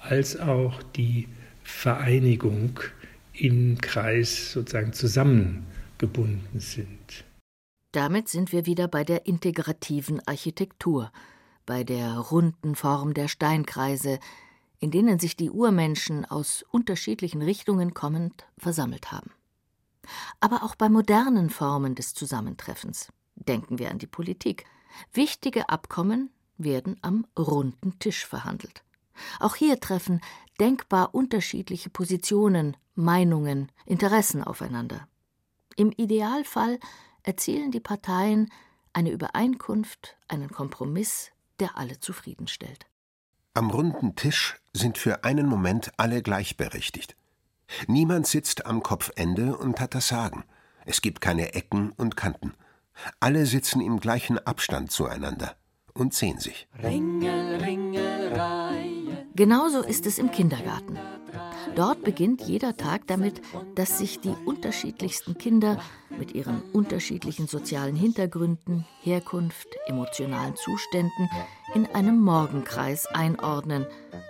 als 0.00 0.38
auch 0.38 0.83
die 0.83 1.29
Vereinigung 1.62 2.81
im 3.33 3.79
Kreis 3.79 4.52
sozusagen 4.52 4.93
zusammengebunden 4.93 6.59
sind. 6.59 7.25
Damit 7.93 8.29
sind 8.29 8.50
wir 8.50 8.67
wieder 8.67 8.88
bei 8.88 9.05
der 9.05 9.26
integrativen 9.26 10.21
Architektur, 10.26 11.12
bei 11.64 11.85
der 11.85 12.19
runden 12.19 12.75
Form 12.75 13.14
der 13.14 13.29
Steinkreise, 13.29 14.19
in 14.81 14.91
denen 14.91 15.21
sich 15.21 15.37
die 15.37 15.50
Urmenschen 15.50 16.25
aus 16.25 16.64
unterschiedlichen 16.73 17.41
Richtungen 17.41 17.95
kommend 17.95 18.47
versammelt 18.59 19.12
haben. 19.12 19.31
Aber 20.40 20.62
auch 20.62 20.75
bei 20.75 20.88
modernen 20.88 21.50
Formen 21.50 21.94
des 21.94 22.14
Zusammentreffens. 22.14 23.09
Denken 23.35 23.78
wir 23.78 23.90
an 23.90 23.99
die 23.99 24.06
Politik. 24.06 24.64
Wichtige 25.12 25.68
Abkommen 25.68 26.30
werden 26.59 26.97
am 27.02 27.26
runden 27.38 27.99
Tisch 27.99 28.26
verhandelt. 28.26 28.85
Auch 29.40 29.56
hier 29.56 29.80
treffen 29.80 30.21
denkbar 30.61 31.14
unterschiedliche 31.14 31.90
Positionen, 31.90 32.76
Meinungen, 32.94 33.71
Interessen 33.87 34.44
aufeinander. 34.44 35.09
Im 35.76 35.90
Idealfall 35.92 36.78
erzielen 37.23 37.71
die 37.71 37.80
Parteien 37.80 38.50
eine 38.92 39.11
Übereinkunft, 39.11 40.16
einen 40.28 40.50
Kompromiss, 40.50 41.30
der 41.61 41.78
alle 41.78 41.99
zufriedenstellt. 42.00 42.87
Am 43.54 43.71
runden 43.71 44.16
Tisch 44.16 44.56
sind 44.73 44.99
für 44.99 45.25
einen 45.25 45.47
Moment 45.47 45.92
alle 45.97 46.23
gleichberechtigt. 46.23 47.16
Niemand 47.87 48.26
sitzt 48.26 48.67
am 48.67 48.83
Kopfende 48.83 49.57
und 49.57 49.81
hat 49.81 49.95
das 49.95 50.09
Sagen. 50.09 50.45
Es 50.85 51.00
gibt 51.00 51.21
keine 51.21 51.55
Ecken 51.55 51.93
und 51.93 52.17
Kanten. 52.17 52.55
Alle 53.21 53.47
sitzen 53.47 53.81
im 53.81 54.00
gleichen 54.00 54.38
Abstand 54.38 54.91
zueinander 54.91 55.55
und 55.95 56.14
sehen 56.14 56.38
sich. 56.38 56.69
Ringel, 56.83 57.57
Ringel, 57.62 58.12
Genauso 59.35 59.81
ist 59.83 60.07
es 60.07 60.19
im 60.19 60.31
Kindergarten. 60.31 60.99
Dort 61.75 62.05
beginnt 62.05 62.43
jeder 62.43 62.76
Tag 62.76 63.07
damit, 63.07 63.41
dass 63.75 63.99
sich 63.99 64.21
die 64.21 64.35
unterschiedlichsten 64.45 65.38
Kinder 65.38 65.81
mit 66.11 66.33
ihren 66.35 66.61
unterschiedlichen 66.73 67.47
sozialen 67.47 67.97
Hintergründen, 67.97 68.85
Herkunft, 69.00 69.69
emotionalen 69.87 70.55
Zuständen 70.57 71.31
in 71.75 71.87
einem 71.87 72.21
Morgenkreis 72.21 73.07
einordnen, 73.07 73.87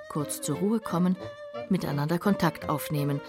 kurz 0.09 0.41
zur 0.41 0.59
Ruhe 0.59 0.79
kommen, 0.79 1.17
miteinander 1.73 2.21
Kontakt 2.21 2.69
aufnehmen, 2.69 3.21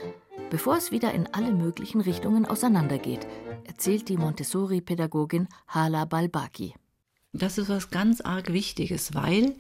bevor 0.52 0.78
es 0.78 0.92
wieder 0.92 1.12
in 1.14 1.28
alle 1.34 1.52
möglichen 1.52 2.02
Richtungen 2.02 2.46
auseinandergeht, 2.46 3.26
erzählt 3.64 4.10
die 4.10 4.18
Montessori-Pädagogin 4.18 5.48
Hala 5.68 6.06
Balbaki. 6.06 6.76
Das 7.32 7.58
ist 7.58 7.70
was 7.70 7.90
ganz 7.90 8.22
arg 8.22 8.54
Wichtiges, 8.54 9.16
weil 9.16 9.56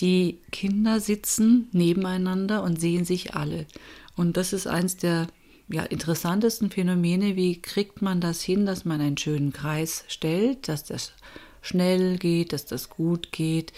die 0.00 0.40
Kinder 0.52 1.00
sitzen 1.00 1.68
nebeneinander 1.72 2.62
und 2.62 2.80
sehen 2.80 3.04
sich 3.04 3.34
alle. 3.34 3.66
Und 4.14 4.36
das 4.36 4.52
ist 4.52 4.68
eins 4.68 4.96
der 4.96 5.26
ja, 5.68 5.82
interessantesten 5.82 6.70
Phänomene. 6.70 7.34
Wie 7.34 7.60
kriegt 7.60 8.02
man 8.02 8.20
das 8.20 8.40
hin, 8.42 8.66
dass 8.66 8.84
man 8.84 9.00
einen 9.00 9.18
schönen 9.18 9.52
Kreis 9.52 10.04
stellt, 10.06 10.68
dass 10.68 10.84
das 10.84 11.12
schnell 11.60 12.18
geht, 12.18 12.52
dass 12.52 12.66
das 12.66 12.88
gut 12.88 13.32
geht, 13.32 13.72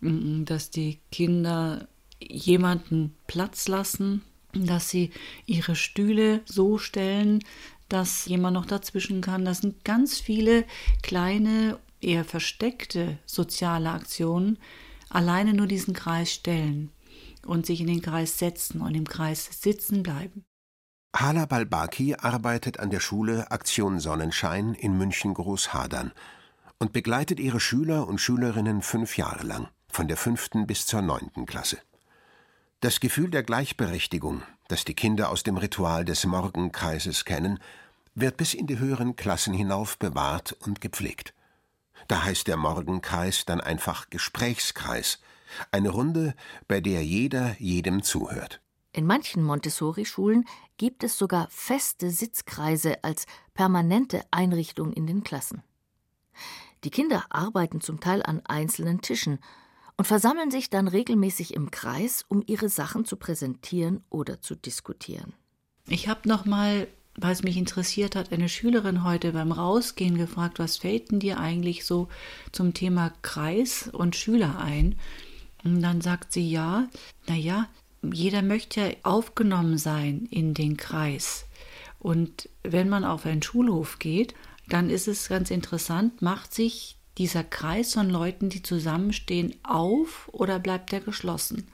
mm, 0.00 0.44
dass 0.44 0.70
die 0.70 1.00
Kinder 1.10 1.88
jemanden 2.20 3.14
Platz 3.26 3.68
lassen, 3.68 4.22
dass 4.52 4.88
sie 4.88 5.10
ihre 5.46 5.76
Stühle 5.76 6.42
so 6.44 6.78
stellen, 6.78 7.42
dass 7.88 8.26
jemand 8.26 8.54
noch 8.54 8.66
dazwischen 8.66 9.20
kann. 9.20 9.44
Das 9.44 9.58
sind 9.58 9.84
ganz 9.84 10.18
viele 10.20 10.64
kleine 11.02 11.78
eher 12.00 12.24
versteckte 12.24 13.18
soziale 13.26 13.90
Aktionen 13.90 14.58
alleine 15.08 15.54
nur 15.54 15.66
diesen 15.66 15.94
Kreis 15.94 16.32
stellen 16.32 16.90
und 17.46 17.66
sich 17.66 17.80
in 17.80 17.86
den 17.86 18.02
Kreis 18.02 18.38
setzen 18.38 18.80
und 18.80 18.94
im 18.94 19.06
Kreis 19.06 19.48
sitzen 19.62 20.02
bleiben. 20.02 20.44
Hala 21.16 21.46
Balbaki 21.46 22.16
arbeitet 22.16 22.80
an 22.80 22.90
der 22.90 23.00
Schule 23.00 23.50
Aktion 23.52 24.00
Sonnenschein 24.00 24.74
in 24.74 24.98
München-Großhadern 24.98 26.12
und 26.78 26.92
begleitet 26.92 27.38
ihre 27.38 27.60
Schüler 27.60 28.08
und 28.08 28.20
Schülerinnen 28.20 28.82
fünf 28.82 29.16
Jahre 29.16 29.46
lang, 29.46 29.68
von 29.88 30.08
der 30.08 30.16
fünften 30.16 30.66
bis 30.66 30.86
zur 30.86 31.02
neunten 31.02 31.46
Klasse. 31.46 31.78
Das 32.84 33.00
Gefühl 33.00 33.30
der 33.30 33.42
Gleichberechtigung, 33.42 34.42
das 34.68 34.84
die 34.84 34.92
Kinder 34.92 35.30
aus 35.30 35.42
dem 35.42 35.56
Ritual 35.56 36.04
des 36.04 36.26
Morgenkreises 36.26 37.24
kennen, 37.24 37.58
wird 38.14 38.36
bis 38.36 38.52
in 38.52 38.66
die 38.66 38.78
höheren 38.78 39.16
Klassen 39.16 39.54
hinauf 39.54 39.98
bewahrt 39.98 40.52
und 40.60 40.82
gepflegt. 40.82 41.32
Da 42.08 42.24
heißt 42.24 42.46
der 42.46 42.58
Morgenkreis 42.58 43.46
dann 43.46 43.62
einfach 43.62 44.10
Gesprächskreis. 44.10 45.18
Eine 45.72 45.88
Runde, 45.88 46.34
bei 46.68 46.82
der 46.82 47.02
jeder 47.02 47.56
jedem 47.58 48.02
zuhört. 48.02 48.60
In 48.92 49.06
manchen 49.06 49.42
Montessori-Schulen 49.42 50.44
gibt 50.76 51.04
es 51.04 51.16
sogar 51.16 51.48
feste 51.48 52.10
Sitzkreise 52.10 53.02
als 53.02 53.24
permanente 53.54 54.26
Einrichtung 54.30 54.92
in 54.92 55.06
den 55.06 55.24
Klassen. 55.24 55.62
Die 56.84 56.90
Kinder 56.90 57.24
arbeiten 57.30 57.80
zum 57.80 58.00
Teil 58.00 58.22
an 58.22 58.42
einzelnen 58.44 59.00
Tischen 59.00 59.38
und 59.96 60.06
versammeln 60.06 60.50
sich 60.50 60.70
dann 60.70 60.88
regelmäßig 60.88 61.54
im 61.54 61.70
Kreis, 61.70 62.24
um 62.28 62.42
ihre 62.46 62.68
Sachen 62.68 63.04
zu 63.04 63.16
präsentieren 63.16 64.02
oder 64.10 64.40
zu 64.40 64.54
diskutieren. 64.54 65.34
Ich 65.88 66.08
habe 66.08 66.28
noch 66.28 66.44
mal, 66.44 66.88
weil 67.16 67.32
es 67.32 67.42
mich 67.42 67.56
interessiert 67.56 68.16
hat, 68.16 68.32
eine 68.32 68.48
Schülerin 68.48 69.04
heute 69.04 69.32
beim 69.32 69.52
Rausgehen 69.52 70.16
gefragt, 70.16 70.58
was 70.58 70.78
fällt 70.78 71.10
denn 71.10 71.20
dir 71.20 71.38
eigentlich 71.38 71.84
so 71.84 72.08
zum 72.50 72.74
Thema 72.74 73.12
Kreis 73.22 73.88
und 73.92 74.16
Schüler 74.16 74.58
ein? 74.58 74.96
Und 75.62 75.80
dann 75.80 76.00
sagt 76.00 76.32
sie 76.32 76.50
ja, 76.50 76.88
naja, 77.26 77.68
jeder 78.02 78.42
möchte 78.42 78.80
ja 78.80 78.92
aufgenommen 79.02 79.78
sein 79.78 80.26
in 80.30 80.54
den 80.54 80.76
Kreis. 80.76 81.46
Und 81.98 82.50
wenn 82.62 82.88
man 82.88 83.04
auf 83.04 83.24
einen 83.24 83.42
Schulhof 83.42 83.98
geht, 83.98 84.34
dann 84.68 84.90
ist 84.90 85.08
es 85.08 85.28
ganz 85.28 85.50
interessant, 85.50 86.20
macht 86.20 86.52
sich 86.52 86.96
dieser 87.18 87.44
Kreis 87.44 87.94
von 87.94 88.10
Leuten, 88.10 88.48
die 88.48 88.62
zusammenstehen, 88.62 89.54
auf 89.62 90.28
oder 90.32 90.58
bleibt 90.58 90.92
er 90.92 91.00
geschlossen? 91.00 91.68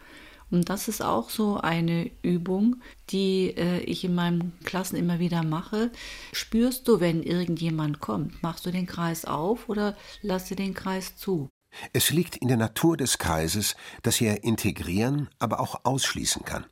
Und 0.51 0.69
das 0.69 0.89
ist 0.89 1.01
auch 1.01 1.31
so 1.31 1.59
eine 1.59 2.11
Übung, 2.23 2.77
die 3.11 3.55
äh, 3.57 3.81
ich 3.81 4.05
in 4.05 4.15
meinen 4.15 4.53
Klassen 4.65 4.97
immer 4.97 5.21
wieder 5.21 5.45
mache. 5.45 5.93
Spürst 6.33 6.89
du, 6.89 7.01
wenn 7.01 7.23
irgendjemand 7.23 8.01
kommt, 8.01 8.43
machst 8.43 8.67
du 8.67 8.73
den 8.73 8.87
Kreis 8.87 9.25
auf 9.25 9.69
oder 9.69 9.97
lässt 10.23 10.51
du 10.51 10.57
den 10.57 10.75
Kreis 10.75 11.17
zu? 11.17 11.49
Es 11.93 12.11
liegt 12.11 12.37
in 12.37 12.49
der 12.49 12.57
Natur 12.57 12.97
des 12.97 13.19
Kreises, 13.19 13.77
dass 14.03 14.21
er 14.21 14.43
integrieren, 14.43 15.29
aber 15.39 15.61
auch 15.61 15.85
ausschließen 15.85 16.45
kann. 16.45 16.67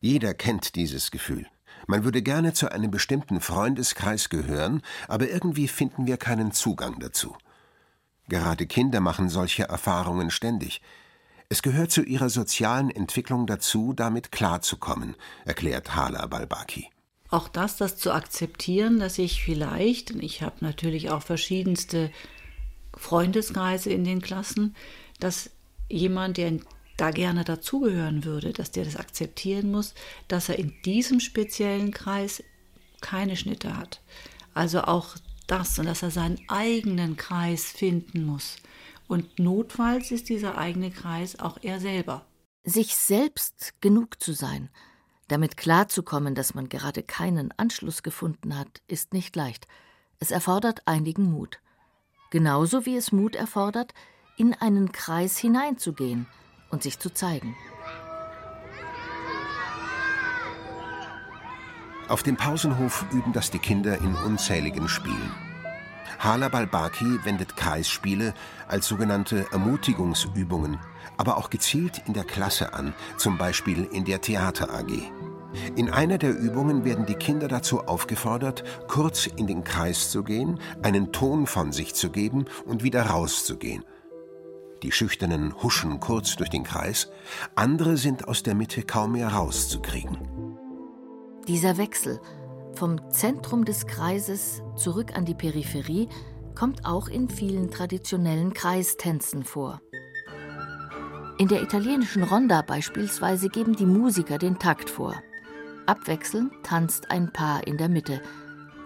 Jeder 0.00 0.32
kennt 0.32 0.74
dieses 0.76 1.10
Gefühl. 1.10 1.46
Man 1.86 2.04
würde 2.04 2.22
gerne 2.22 2.54
zu 2.54 2.72
einem 2.72 2.90
bestimmten 2.90 3.42
Freundeskreis 3.42 4.30
gehören, 4.30 4.80
aber 5.08 5.28
irgendwie 5.28 5.68
finden 5.68 6.06
wir 6.06 6.16
keinen 6.16 6.52
Zugang 6.52 6.98
dazu. 6.98 7.36
Gerade 8.28 8.66
Kinder 8.66 9.00
machen 9.00 9.28
solche 9.28 9.64
Erfahrungen 9.64 10.30
ständig. 10.30 10.80
Es 11.48 11.62
gehört 11.62 11.90
zu 11.90 12.02
ihrer 12.02 12.30
sozialen 12.30 12.90
Entwicklung 12.90 13.46
dazu, 13.46 13.92
damit 13.92 14.32
klarzukommen, 14.32 15.14
erklärt 15.44 15.94
Hala 15.94 16.26
Balbaki. 16.26 16.88
Auch 17.28 17.48
das, 17.48 17.76
das 17.76 17.96
zu 17.96 18.12
akzeptieren, 18.12 18.98
dass 18.98 19.18
ich 19.18 19.42
vielleicht, 19.42 20.12
und 20.12 20.22
ich 20.22 20.42
habe 20.42 20.56
natürlich 20.60 21.10
auch 21.10 21.22
verschiedenste 21.22 22.10
Freundeskreise 22.96 23.90
in 23.90 24.04
den 24.04 24.22
Klassen, 24.22 24.74
dass 25.20 25.50
jemand, 25.88 26.36
der 26.36 26.58
da 26.96 27.10
gerne 27.10 27.44
dazugehören 27.44 28.24
würde, 28.24 28.52
dass 28.52 28.70
der 28.70 28.84
das 28.84 28.96
akzeptieren 28.96 29.70
muss, 29.70 29.94
dass 30.28 30.48
er 30.48 30.58
in 30.58 30.72
diesem 30.84 31.20
speziellen 31.20 31.90
Kreis 31.90 32.42
keine 33.00 33.36
Schnitte 33.36 33.76
hat. 33.76 34.00
Also 34.54 34.82
auch 34.82 35.16
das 35.46 35.78
und 35.78 35.86
dass 35.86 36.02
er 36.02 36.10
seinen 36.10 36.40
eigenen 36.48 37.16
Kreis 37.16 37.64
finden 37.64 38.24
muss. 38.24 38.56
Und 39.06 39.38
notfalls 39.38 40.10
ist 40.10 40.28
dieser 40.28 40.56
eigene 40.56 40.90
Kreis 40.90 41.38
auch 41.38 41.58
er 41.62 41.80
selber. 41.80 42.24
Sich 42.64 42.96
selbst 42.96 43.74
genug 43.80 44.22
zu 44.22 44.32
sein, 44.32 44.70
damit 45.28 45.56
klarzukommen, 45.56 46.34
dass 46.34 46.54
man 46.54 46.68
gerade 46.68 47.02
keinen 47.02 47.52
Anschluss 47.58 48.02
gefunden 48.02 48.56
hat, 48.56 48.82
ist 48.88 49.12
nicht 49.12 49.36
leicht. 49.36 49.68
Es 50.18 50.30
erfordert 50.30 50.86
einigen 50.86 51.30
Mut. 51.30 51.60
Genauso 52.30 52.86
wie 52.86 52.96
es 52.96 53.12
Mut 53.12 53.36
erfordert, 53.36 53.92
in 54.36 54.54
einen 54.54 54.92
Kreis 54.92 55.38
hineinzugehen 55.38 56.26
und 56.70 56.82
sich 56.82 56.98
zu 56.98 57.12
zeigen. 57.12 57.54
Auf 62.08 62.22
dem 62.22 62.36
Pausenhof 62.36 63.06
üben 63.12 63.32
das 63.32 63.50
die 63.50 63.58
Kinder 63.58 63.96
in 63.98 64.14
unzähligen 64.14 64.88
Spielen. 64.88 65.32
Hala 66.18 66.48
Balbaki 66.48 67.24
wendet 67.24 67.56
Kreisspiele 67.56 68.34
als 68.68 68.86
sogenannte 68.86 69.46
Ermutigungsübungen, 69.52 70.78
aber 71.16 71.38
auch 71.38 71.48
gezielt 71.48 72.02
in 72.06 72.12
der 72.12 72.24
Klasse 72.24 72.74
an, 72.74 72.94
zum 73.16 73.38
Beispiel 73.38 73.84
in 73.84 74.04
der 74.04 74.20
Theater 74.20 74.72
AG. 74.72 74.92
In 75.76 75.88
einer 75.88 76.18
der 76.18 76.36
Übungen 76.36 76.84
werden 76.84 77.06
die 77.06 77.14
Kinder 77.14 77.48
dazu 77.48 77.86
aufgefordert, 77.86 78.64
kurz 78.88 79.26
in 79.26 79.46
den 79.46 79.64
Kreis 79.64 80.10
zu 80.10 80.24
gehen, 80.24 80.60
einen 80.82 81.12
Ton 81.12 81.46
von 81.46 81.72
sich 81.72 81.94
zu 81.94 82.10
geben 82.10 82.46
und 82.66 82.82
wieder 82.82 83.06
rauszugehen. 83.06 83.84
Die 84.82 84.92
Schüchternen 84.92 85.62
huschen 85.62 86.00
kurz 86.00 86.36
durch 86.36 86.50
den 86.50 86.64
Kreis, 86.64 87.08
andere 87.54 87.96
sind 87.96 88.28
aus 88.28 88.42
der 88.42 88.54
Mitte 88.54 88.82
kaum 88.82 89.12
mehr 89.12 89.28
rauszukriegen. 89.28 90.43
Dieser 91.48 91.76
Wechsel 91.76 92.20
vom 92.72 93.10
Zentrum 93.10 93.66
des 93.66 93.86
Kreises 93.86 94.62
zurück 94.76 95.14
an 95.14 95.26
die 95.26 95.34
Peripherie 95.34 96.08
kommt 96.54 96.86
auch 96.86 97.08
in 97.08 97.28
vielen 97.28 97.70
traditionellen 97.70 98.54
Kreistänzen 98.54 99.44
vor. 99.44 99.82
In 101.36 101.48
der 101.48 101.62
italienischen 101.62 102.22
Ronda 102.22 102.62
beispielsweise 102.62 103.50
geben 103.50 103.76
die 103.76 103.84
Musiker 103.84 104.38
den 104.38 104.58
Takt 104.58 104.88
vor. 104.88 105.14
Abwechselnd 105.84 106.50
tanzt 106.62 107.10
ein 107.10 107.30
Paar 107.30 107.66
in 107.66 107.76
der 107.76 107.90
Mitte. 107.90 108.22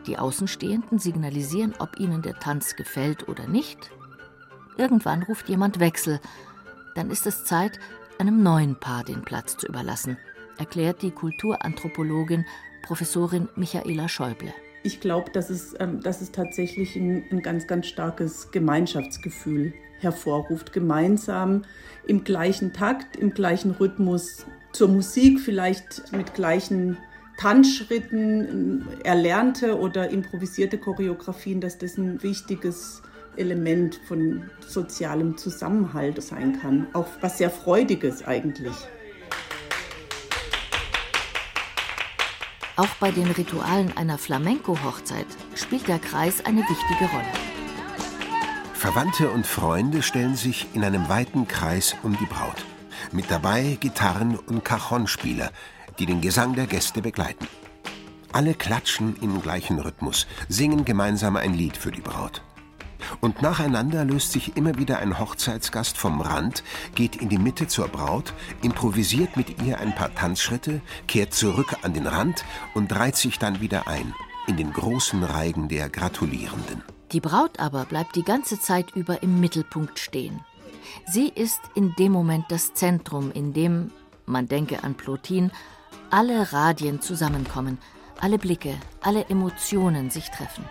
Die 0.07 0.19
Außenstehenden 0.19 0.99
signalisieren, 0.99 1.75
ob 1.79 2.01
ihnen 2.01 2.23
der 2.23 2.41
Tanz 2.41 2.75
gefällt 2.75 3.29
oder 3.29 3.47
nicht. 3.47 3.91
Irgendwann 4.77 5.23
ruft 5.23 5.49
jemand 5.49 5.79
Wechsel. 5.79 6.19
Dann 6.97 7.11
ist 7.11 7.25
es 7.27 7.45
Zeit, 7.45 7.79
einem 8.19 8.43
neuen 8.43 8.81
Paar 8.81 9.05
den 9.05 9.23
Platz 9.23 9.57
zu 9.57 9.69
überlassen, 9.69 10.19
erklärt 10.59 11.03
die 11.03 11.11
Kulturanthropologin 11.11 12.45
Professorin 12.83 13.49
Michaela 13.57 14.09
Schäuble. 14.09 14.53
Ich 14.83 15.01
glaube, 15.01 15.31
dass, 15.33 15.51
es, 15.51 15.75
ähm, 15.79 16.01
dass 16.01 16.21
es 16.21 16.33
tatsächlich 16.33 16.97
ein, 16.97 17.25
ein 17.31 17.43
ganz, 17.43 17.67
ganz 17.67 17.87
starkes 17.87 18.51
Gemeinschaftsgefühl 18.51 19.75
hervorruft. 19.99 20.73
Gemeinsam 20.73 21.63
im 22.07 22.25
gleichen 22.25 22.73
Takt, 22.73 23.17
im 23.17 23.35
gleichen 23.35 23.73
Rhythmus 23.73 24.47
zur 24.73 24.89
Musik, 24.89 25.41
vielleicht 25.41 26.13
mit 26.13 26.35
gleichen 26.35 26.97
Tanzschritten, 27.39 28.87
erlernte 29.05 29.79
oder 29.79 30.11
improvisierte 30.11 30.79
Choreografien, 30.79 31.61
dass 31.61 31.79
das 31.79 31.97
ein 31.97 32.23
wichtiges 32.23 33.03
Element 33.37 34.01
von 34.07 34.51
sozialem 34.67 35.37
Zusammenhalt 35.37 36.21
sein 36.23 36.59
kann. 36.61 36.89
Auch 36.93 37.07
was 37.21 37.39
sehr 37.39 37.51
Freudiges 37.51 38.27
eigentlich. 38.27 38.75
Auch 42.79 42.95
bei 43.01 43.11
den 43.11 43.27
Ritualen 43.27 43.97
einer 43.97 44.19
Flamenco-Hochzeit 44.19 45.27
spielt 45.57 45.89
der 45.89 45.99
Kreis 45.99 46.45
eine 46.45 46.61
wichtige 46.61 47.11
Rolle. 47.11 47.27
Verwandte 48.73 49.33
und 49.33 49.49
Freunde 49.49 50.01
stellen 50.01 50.37
sich 50.37 50.69
in 50.75 50.85
einem 50.85 51.09
weiten 51.09 51.49
Kreis 51.49 51.97
um 52.05 52.17
die 52.17 52.27
Braut. 52.27 52.65
Mit 53.11 53.33
dabei 53.33 53.77
Gitarren- 53.81 54.39
und 54.39 54.65
Cajonspieler, 54.65 55.51
die 55.99 56.07
den 56.07 56.21
Gesang 56.21 56.55
der 56.55 56.69
Gäste 56.69 57.03
begleiten. 57.03 57.49
Alle 58.33 58.55
klatschen 58.55 59.17
im 59.23 59.43
gleichen 59.43 59.81
Rhythmus, 59.81 60.29
singen 60.49 60.85
gemeinsam 60.85 61.35
ein 61.35 61.55
Lied 61.55 61.77
für 61.77 61.91
die 61.91 62.01
Braut. 62.01 62.43
Und 63.21 63.43
nacheinander 63.43 64.05
löst 64.05 64.33
sich 64.33 64.57
immer 64.57 64.79
wieder 64.79 64.99
ein 64.99 65.19
Hochzeitsgast 65.19 65.97
vom 65.97 66.21
Rand, 66.21 66.63
geht 66.95 67.17
in 67.17 67.29
die 67.29 67.39
Mitte 67.39 67.67
zur 67.67 67.89
Braut, 67.89 68.35
improvisiert 68.63 69.37
mit 69.37 69.63
ihr 69.63 69.79
ein 69.79 69.95
paar 69.95 70.15
Tanzschritte, 70.15 70.81
kehrt 71.07 71.35
zurück 71.35 71.77
an 71.83 71.95
den 71.95 72.07
Rand 72.07 72.45
und 72.75 72.95
reiht 72.95 73.17
sich 73.17 73.39
dann 73.39 73.61
wieder 73.61 73.87
ein 73.89 74.15
in 74.47 74.57
den 74.57 74.73
großen 74.73 75.23
Reigen 75.23 75.69
der 75.69 75.91
Gratulierenden. 75.91 76.83
Die 77.13 77.21
Braut 77.21 77.61
aber 77.61 77.85
bleibt 77.85 78.17
die 78.17 78.25
ganze 78.25 78.59
Zeit 78.59 78.97
über 78.97 79.23
im 79.23 79.41
Mittelpunkt 79.41 79.99
stehen. 79.99 80.41
Sie 81.07 81.29
ist 81.29 81.61
in 81.75 81.95
dem 81.99 82.13
Moment 82.13 82.47
das 82.49 82.75
Zentrum, 82.75 83.31
in 83.31 83.53
dem, 83.53 83.91
man 84.27 84.49
denke 84.49 84.83
an 84.85 84.95
Plotin, 84.95 85.51
alle 86.11 86.53
Radien 86.53 87.01
zusammenkommen, 87.01 87.79
alle 88.21 88.39
Blicke, 88.39 88.75
alle 89.01 89.27
Emotionen 89.27 90.11
sich 90.11 90.31
treffen. 90.31 90.65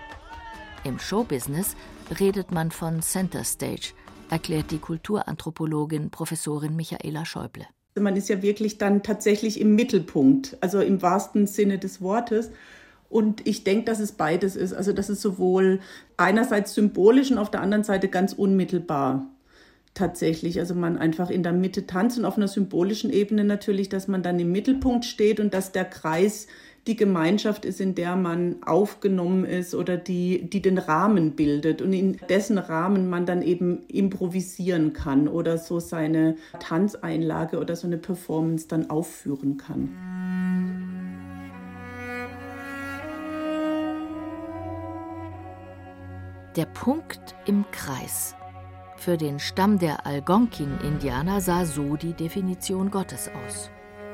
Im 0.83 0.99
Showbusiness 0.99 1.75
redet 2.19 2.51
man 2.51 2.71
von 2.71 3.01
Center 3.01 3.43
Stage, 3.43 3.93
erklärt 4.29 4.71
die 4.71 4.79
Kulturanthropologin 4.79 6.09
Professorin 6.09 6.75
Michaela 6.75 7.25
Schäuble. 7.25 7.65
Man 7.99 8.15
ist 8.15 8.29
ja 8.29 8.41
wirklich 8.41 8.77
dann 8.77 9.01
tatsächlich 9.01 9.59
im 9.59 9.75
Mittelpunkt, 9.75 10.57
also 10.61 10.79
im 10.79 11.01
wahrsten 11.01 11.47
Sinne 11.47 11.79
des 11.79 12.01
Wortes. 12.01 12.51
Und 13.09 13.47
ich 13.47 13.63
denke, 13.63 13.85
dass 13.85 13.99
es 13.99 14.11
beides 14.11 14.55
ist. 14.55 14.73
Also, 14.73 14.93
dass 14.93 15.09
es 15.09 15.21
sowohl 15.21 15.79
einerseits 16.17 16.73
symbolisch 16.73 17.31
und 17.31 17.37
auf 17.37 17.49
der 17.49 17.61
anderen 17.61 17.83
Seite 17.83 18.07
ganz 18.07 18.33
unmittelbar 18.33 19.25
tatsächlich. 19.93 20.59
Also, 20.59 20.75
man 20.75 20.97
einfach 20.97 21.29
in 21.29 21.41
der 21.41 21.53
Mitte 21.53 21.87
tanzt 21.87 22.19
und 22.19 22.25
auf 22.25 22.37
einer 22.37 22.49
symbolischen 22.49 23.11
Ebene 23.11 23.45
natürlich, 23.45 23.89
dass 23.89 24.07
man 24.07 24.21
dann 24.21 24.39
im 24.39 24.51
Mittelpunkt 24.51 25.05
steht 25.05 25.39
und 25.39 25.53
dass 25.53 25.71
der 25.71 25.85
Kreis 25.85 26.47
die 26.87 26.95
Gemeinschaft 26.95 27.65
ist, 27.65 27.81
in 27.81 27.93
der 27.95 28.15
man 28.15 28.63
aufgenommen 28.63 29.43
ist 29.45 29.75
oder 29.75 29.97
die, 29.97 30.49
die 30.49 30.61
den 30.61 30.77
Rahmen 30.77 31.35
bildet 31.35 31.81
und 31.81 31.93
in 31.93 32.17
dessen 32.29 32.57
Rahmen 32.57 33.09
man 33.09 33.25
dann 33.25 33.41
eben 33.41 33.85
improvisieren 33.87 34.93
kann 34.93 35.27
oder 35.27 35.57
so 35.57 35.79
seine 35.79 36.37
Tanzeinlage 36.59 37.59
oder 37.59 37.75
so 37.75 37.87
eine 37.87 37.97
Performance 37.97 38.67
dann 38.67 38.89
aufführen 38.89 39.57
kann. 39.57 39.89
Der 46.55 46.65
Punkt 46.65 47.35
im 47.45 47.65
Kreis. 47.71 48.33
Für 48.95 49.15
den 49.15 49.39
Stamm 49.39 49.77
der 49.77 50.07
Algonquin-Indianer 50.07 51.39
sah 51.39 51.65
so 51.65 51.97
die 51.97 52.13
Definition 52.13 52.89
Gottes 52.89 53.29
aus. 53.45 53.69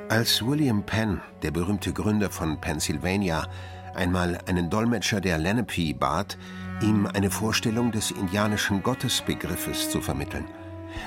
Als 0.09 0.45
William 0.45 0.83
Penn, 0.85 1.21
der 1.41 1.51
berühmte 1.51 1.93
Gründer 1.93 2.29
von 2.29 2.59
Pennsylvania, 2.59 3.47
einmal 3.95 4.37
einen 4.47 4.69
Dolmetscher 4.69 5.21
der 5.21 5.37
Lenape 5.37 5.93
bat, 5.93 6.37
ihm 6.81 7.07
eine 7.07 7.31
Vorstellung 7.31 7.91
des 7.91 8.11
indianischen 8.11 8.83
Gottesbegriffes 8.83 9.89
zu 9.89 10.01
vermitteln, 10.01 10.45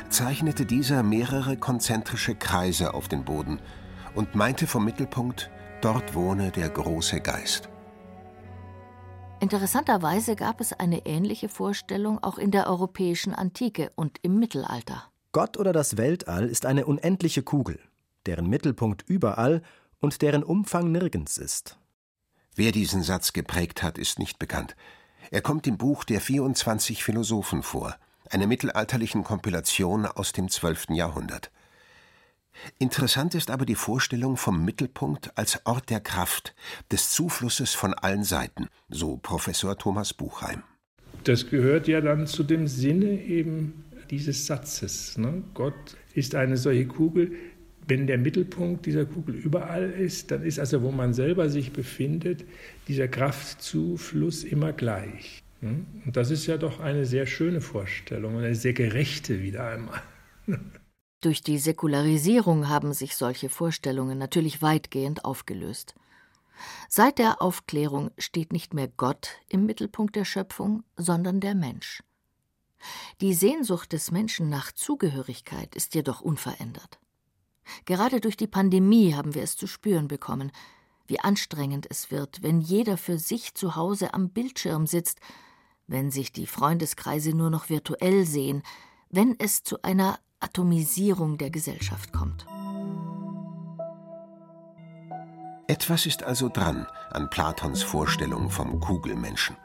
zeichnete 0.09 0.65
dieser 0.65 1.03
mehrere 1.03 1.57
konzentrische 1.57 2.35
Kreise 2.35 2.95
auf 2.95 3.09
den 3.09 3.25
Boden 3.25 3.61
und 4.15 4.35
meinte 4.35 4.67
vom 4.67 4.85
Mittelpunkt, 4.85 5.51
dort 5.83 6.15
wohne 6.15 6.51
der 6.51 6.71
große 6.71 7.21
Geist. 7.21 7.69
Interessanterweise 9.41 10.35
gab 10.35 10.63
es 10.63 10.73
eine 10.73 11.05
ähnliche 11.05 11.51
Vorstellung 11.51 12.19
auch 12.23 12.39
in 12.39 12.51
der 12.51 12.67
europäischen 12.67 13.35
Antike 13.35 13.93
und 13.95 14.19
im 14.23 14.39
Mittelalter. 14.39 15.05
Gott 15.33 15.59
oder 15.59 15.75
das 15.75 15.99
Weltall 15.99 16.47
ist 16.47 16.65
eine 16.65 16.87
unendliche 16.87 17.43
Kugel, 17.43 17.79
deren 18.27 18.49
Mittelpunkt 18.49 19.05
überall 19.07 19.63
und 19.99 20.23
deren 20.23 20.43
Umfang 20.43 20.93
nirgends 20.93 21.39
ist. 21.39 21.79
Wer 22.55 22.73
diesen 22.73 23.03
Satz 23.03 23.33
geprägt 23.33 23.83
hat, 23.83 23.99
ist 23.99 24.19
nicht 24.19 24.39
bekannt. 24.39 24.77
Er 25.31 25.43
kommt 25.43 25.67
im 25.67 25.77
Buch 25.77 26.05
der 26.05 26.21
24 26.21 27.03
Philosophen 27.03 27.63
vor, 27.63 27.97
einer 28.31 28.47
mittelalterlichen 28.47 29.25
Kompilation 29.25 30.07
aus 30.07 30.33
dem 30.33 30.49
12. 30.49 30.91
Jahrhundert. 30.91 31.51
Interessant 32.79 33.35
ist 33.35 33.51
aber 33.51 33.67
die 33.67 33.75
Vorstellung 33.75 34.37
vom 34.37 34.65
Mittelpunkt 34.65 35.37
als 35.37 35.61
Ort 35.67 35.91
der 35.91 36.01
Kraft, 36.01 36.55
des 36.91 37.11
Zuflusses 37.11 37.75
von 37.75 37.93
allen 37.95 38.25
Seiten, 38.25 38.69
so 38.89 39.19
Professor 39.19 39.77
Thomas 39.77 40.15
Buchheim. 40.15 40.63
Das 41.25 41.51
gehört 41.51 41.89
ja 41.89 42.01
dann 42.01 42.27
zu 42.27 42.45
dem 42.45 42.67
Sinne 42.67 43.21
eben 43.23 43.85
dieses 44.11 44.47
Satzes. 44.47 45.19
Ne? 45.19 45.43
Gott 45.55 45.75
ist 46.15 46.35
eine 46.35 46.57
solche 46.57 46.87
Kugel. 46.87 47.33
Wenn 47.89 48.07
der 48.07 48.19
Mittelpunkt 48.19 48.87
dieser 48.87 49.05
Kugel 49.05 49.35
überall 49.35 49.91
ist, 49.91 50.31
dann 50.31 50.43
ist 50.43 50.59
also, 50.59 50.83
wo 50.83 50.91
man 50.91 51.15
selber 51.15 51.49
sich 51.49 51.73
befindet, 51.73 52.45
dieser 52.89 53.09
Kraftzufluss 53.09 54.43
immer 54.45 54.73
gleich. 54.73 55.43
Ne? 55.61 55.85
Und 56.05 56.17
das 56.17 56.31
ist 56.31 56.47
ja 56.47 56.57
doch 56.57 56.81
eine 56.81 57.07
sehr 57.07 57.27
schöne 57.27 57.61
Vorstellung 57.61 58.37
und 58.37 58.45
eine 58.45 58.55
sehr 58.55 58.73
gerechte 58.73 59.43
wieder 59.43 59.69
einmal. 59.69 60.03
Durch 61.21 61.43
die 61.43 61.59
Säkularisierung 61.59 62.69
haben 62.69 62.93
sich 62.93 63.17
solche 63.17 63.49
Vorstellungen 63.49 64.19
natürlich 64.19 64.63
weitgehend 64.63 65.25
aufgelöst. 65.25 65.95
Seit 66.89 67.19
der 67.19 67.43
Aufklärung 67.43 68.11
steht 68.19 68.53
nicht 68.53 68.75
mehr 68.75 68.89
Gott 68.89 69.31
im 69.49 69.67
Mittelpunkt 69.67 70.17
der 70.17 70.25
Schöpfung, 70.25 70.85
sondern 70.97 71.41
der 71.41 71.55
Mensch. 71.55 72.03
Die 73.21 73.35
Sehnsucht 73.35 73.93
des 73.93 74.11
Menschen 74.11 74.49
nach 74.49 74.73
Zugehörigkeit 74.73 75.75
ist 75.75 75.95
jedoch 75.95 76.21
unverändert. 76.21 76.99
Gerade 77.85 78.21
durch 78.21 78.37
die 78.37 78.47
Pandemie 78.47 79.15
haben 79.15 79.35
wir 79.35 79.43
es 79.43 79.57
zu 79.57 79.67
spüren 79.67 80.09
bekommen, 80.09 80.53
wie 81.07 81.21
anstrengend 81.21 81.87
es 81.89 82.11
wird, 82.11 82.43
wenn 82.43 82.61
jeder 82.61 82.97
für 82.97 83.19
sich 83.19 83.55
zu 83.55 83.77
Hause 83.77 84.15
am 84.15 84.31
Bildschirm 84.31 84.87
sitzt, 84.87 85.21
wenn 85.87 86.11
sich 86.11 86.33
die 86.33 86.47
Freundeskreise 86.47 87.31
nur 87.31 87.51
noch 87.51 87.69
virtuell 87.69 88.27
sehen, 88.27 88.63
wenn 89.11 89.37
es 89.39 89.63
zu 89.63 89.83
einer 89.83 90.19
Atomisierung 90.41 91.39
der 91.39 91.51
Gesellschaft 91.51 92.13
kommt. 92.13 92.47
Etwas 95.69 96.07
ist 96.07 96.23
also 96.23 96.49
dran 96.49 96.87
an 97.11 97.29
Platons 97.31 97.83
Vorstellung 97.83 98.51
vom 98.51 98.81
Kugelmenschen. 98.81 99.57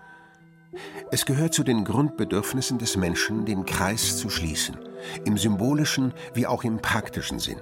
Es 1.11 1.25
gehört 1.25 1.53
zu 1.53 1.63
den 1.63 1.83
Grundbedürfnissen 1.83 2.79
des 2.79 2.95
Menschen, 2.95 3.45
den 3.45 3.65
Kreis 3.65 4.17
zu 4.17 4.29
schließen, 4.29 4.77
im 5.25 5.37
symbolischen 5.37 6.13
wie 6.33 6.47
auch 6.47 6.63
im 6.63 6.81
praktischen 6.81 7.39
Sinn. 7.39 7.59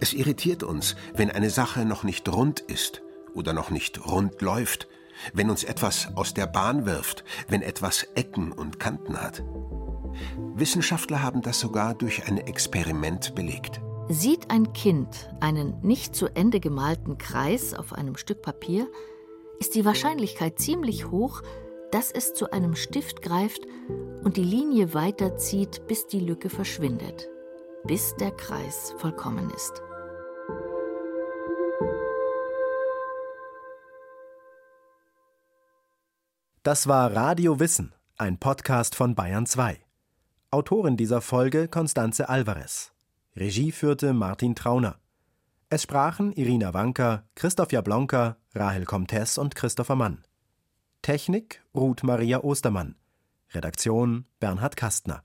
Es 0.00 0.12
irritiert 0.12 0.62
uns, 0.62 0.96
wenn 1.14 1.30
eine 1.30 1.50
Sache 1.50 1.84
noch 1.84 2.02
nicht 2.02 2.28
rund 2.28 2.60
ist 2.60 3.02
oder 3.34 3.52
noch 3.52 3.70
nicht 3.70 4.06
rund 4.06 4.40
läuft, 4.42 4.88
wenn 5.32 5.50
uns 5.50 5.64
etwas 5.64 6.08
aus 6.16 6.34
der 6.34 6.46
Bahn 6.46 6.86
wirft, 6.86 7.24
wenn 7.48 7.62
etwas 7.62 8.04
Ecken 8.14 8.52
und 8.52 8.80
Kanten 8.80 9.20
hat. 9.20 9.42
Wissenschaftler 10.54 11.22
haben 11.22 11.42
das 11.42 11.60
sogar 11.60 11.94
durch 11.94 12.26
ein 12.26 12.38
Experiment 12.38 13.34
belegt. 13.34 13.80
Sieht 14.08 14.50
ein 14.50 14.72
Kind 14.72 15.30
einen 15.40 15.78
nicht 15.82 16.14
zu 16.14 16.26
Ende 16.26 16.60
gemalten 16.60 17.18
Kreis 17.18 17.72
auf 17.72 17.92
einem 17.92 18.16
Stück 18.16 18.42
Papier, 18.42 18.86
ist 19.60 19.74
die 19.74 19.84
Wahrscheinlichkeit 19.84 20.58
ziemlich 20.58 21.10
hoch, 21.10 21.42
dass 21.92 22.10
es 22.10 22.34
zu 22.34 22.50
einem 22.50 22.74
Stift 22.74 23.22
greift 23.22 23.62
und 24.24 24.36
die 24.36 24.44
Linie 24.44 24.92
weiterzieht, 24.92 25.86
bis 25.86 26.06
die 26.06 26.20
Lücke 26.20 26.50
verschwindet, 26.50 27.28
bis 27.84 28.14
der 28.16 28.30
Kreis 28.30 28.94
vollkommen 28.98 29.50
ist. 29.50 29.82
Das 36.62 36.86
war 36.86 37.14
Radio 37.14 37.58
Wissen, 37.58 37.92
ein 38.16 38.38
Podcast 38.38 38.94
von 38.94 39.16
Bayern 39.16 39.46
2. 39.46 39.80
Autorin 40.52 40.96
dieser 40.96 41.20
Folge 41.20 41.66
Constanze 41.66 42.28
Alvarez. 42.28 42.92
Regie 43.34 43.72
führte 43.72 44.12
Martin 44.12 44.54
Trauner. 44.54 45.00
Es 45.70 45.82
sprachen 45.82 46.32
Irina 46.32 46.74
Wanker, 46.74 47.24
Christoph 47.34 47.72
Jablonka, 47.72 48.36
Rahel 48.54 48.84
Comtes 48.84 49.38
und 49.38 49.56
Christopher 49.56 49.96
Mann. 49.96 50.22
Technik 51.00 51.64
Ruth 51.74 52.04
Maria 52.04 52.44
Ostermann. 52.44 52.94
Redaktion 53.50 54.26
Bernhard 54.38 54.76
Kastner. 54.76 55.24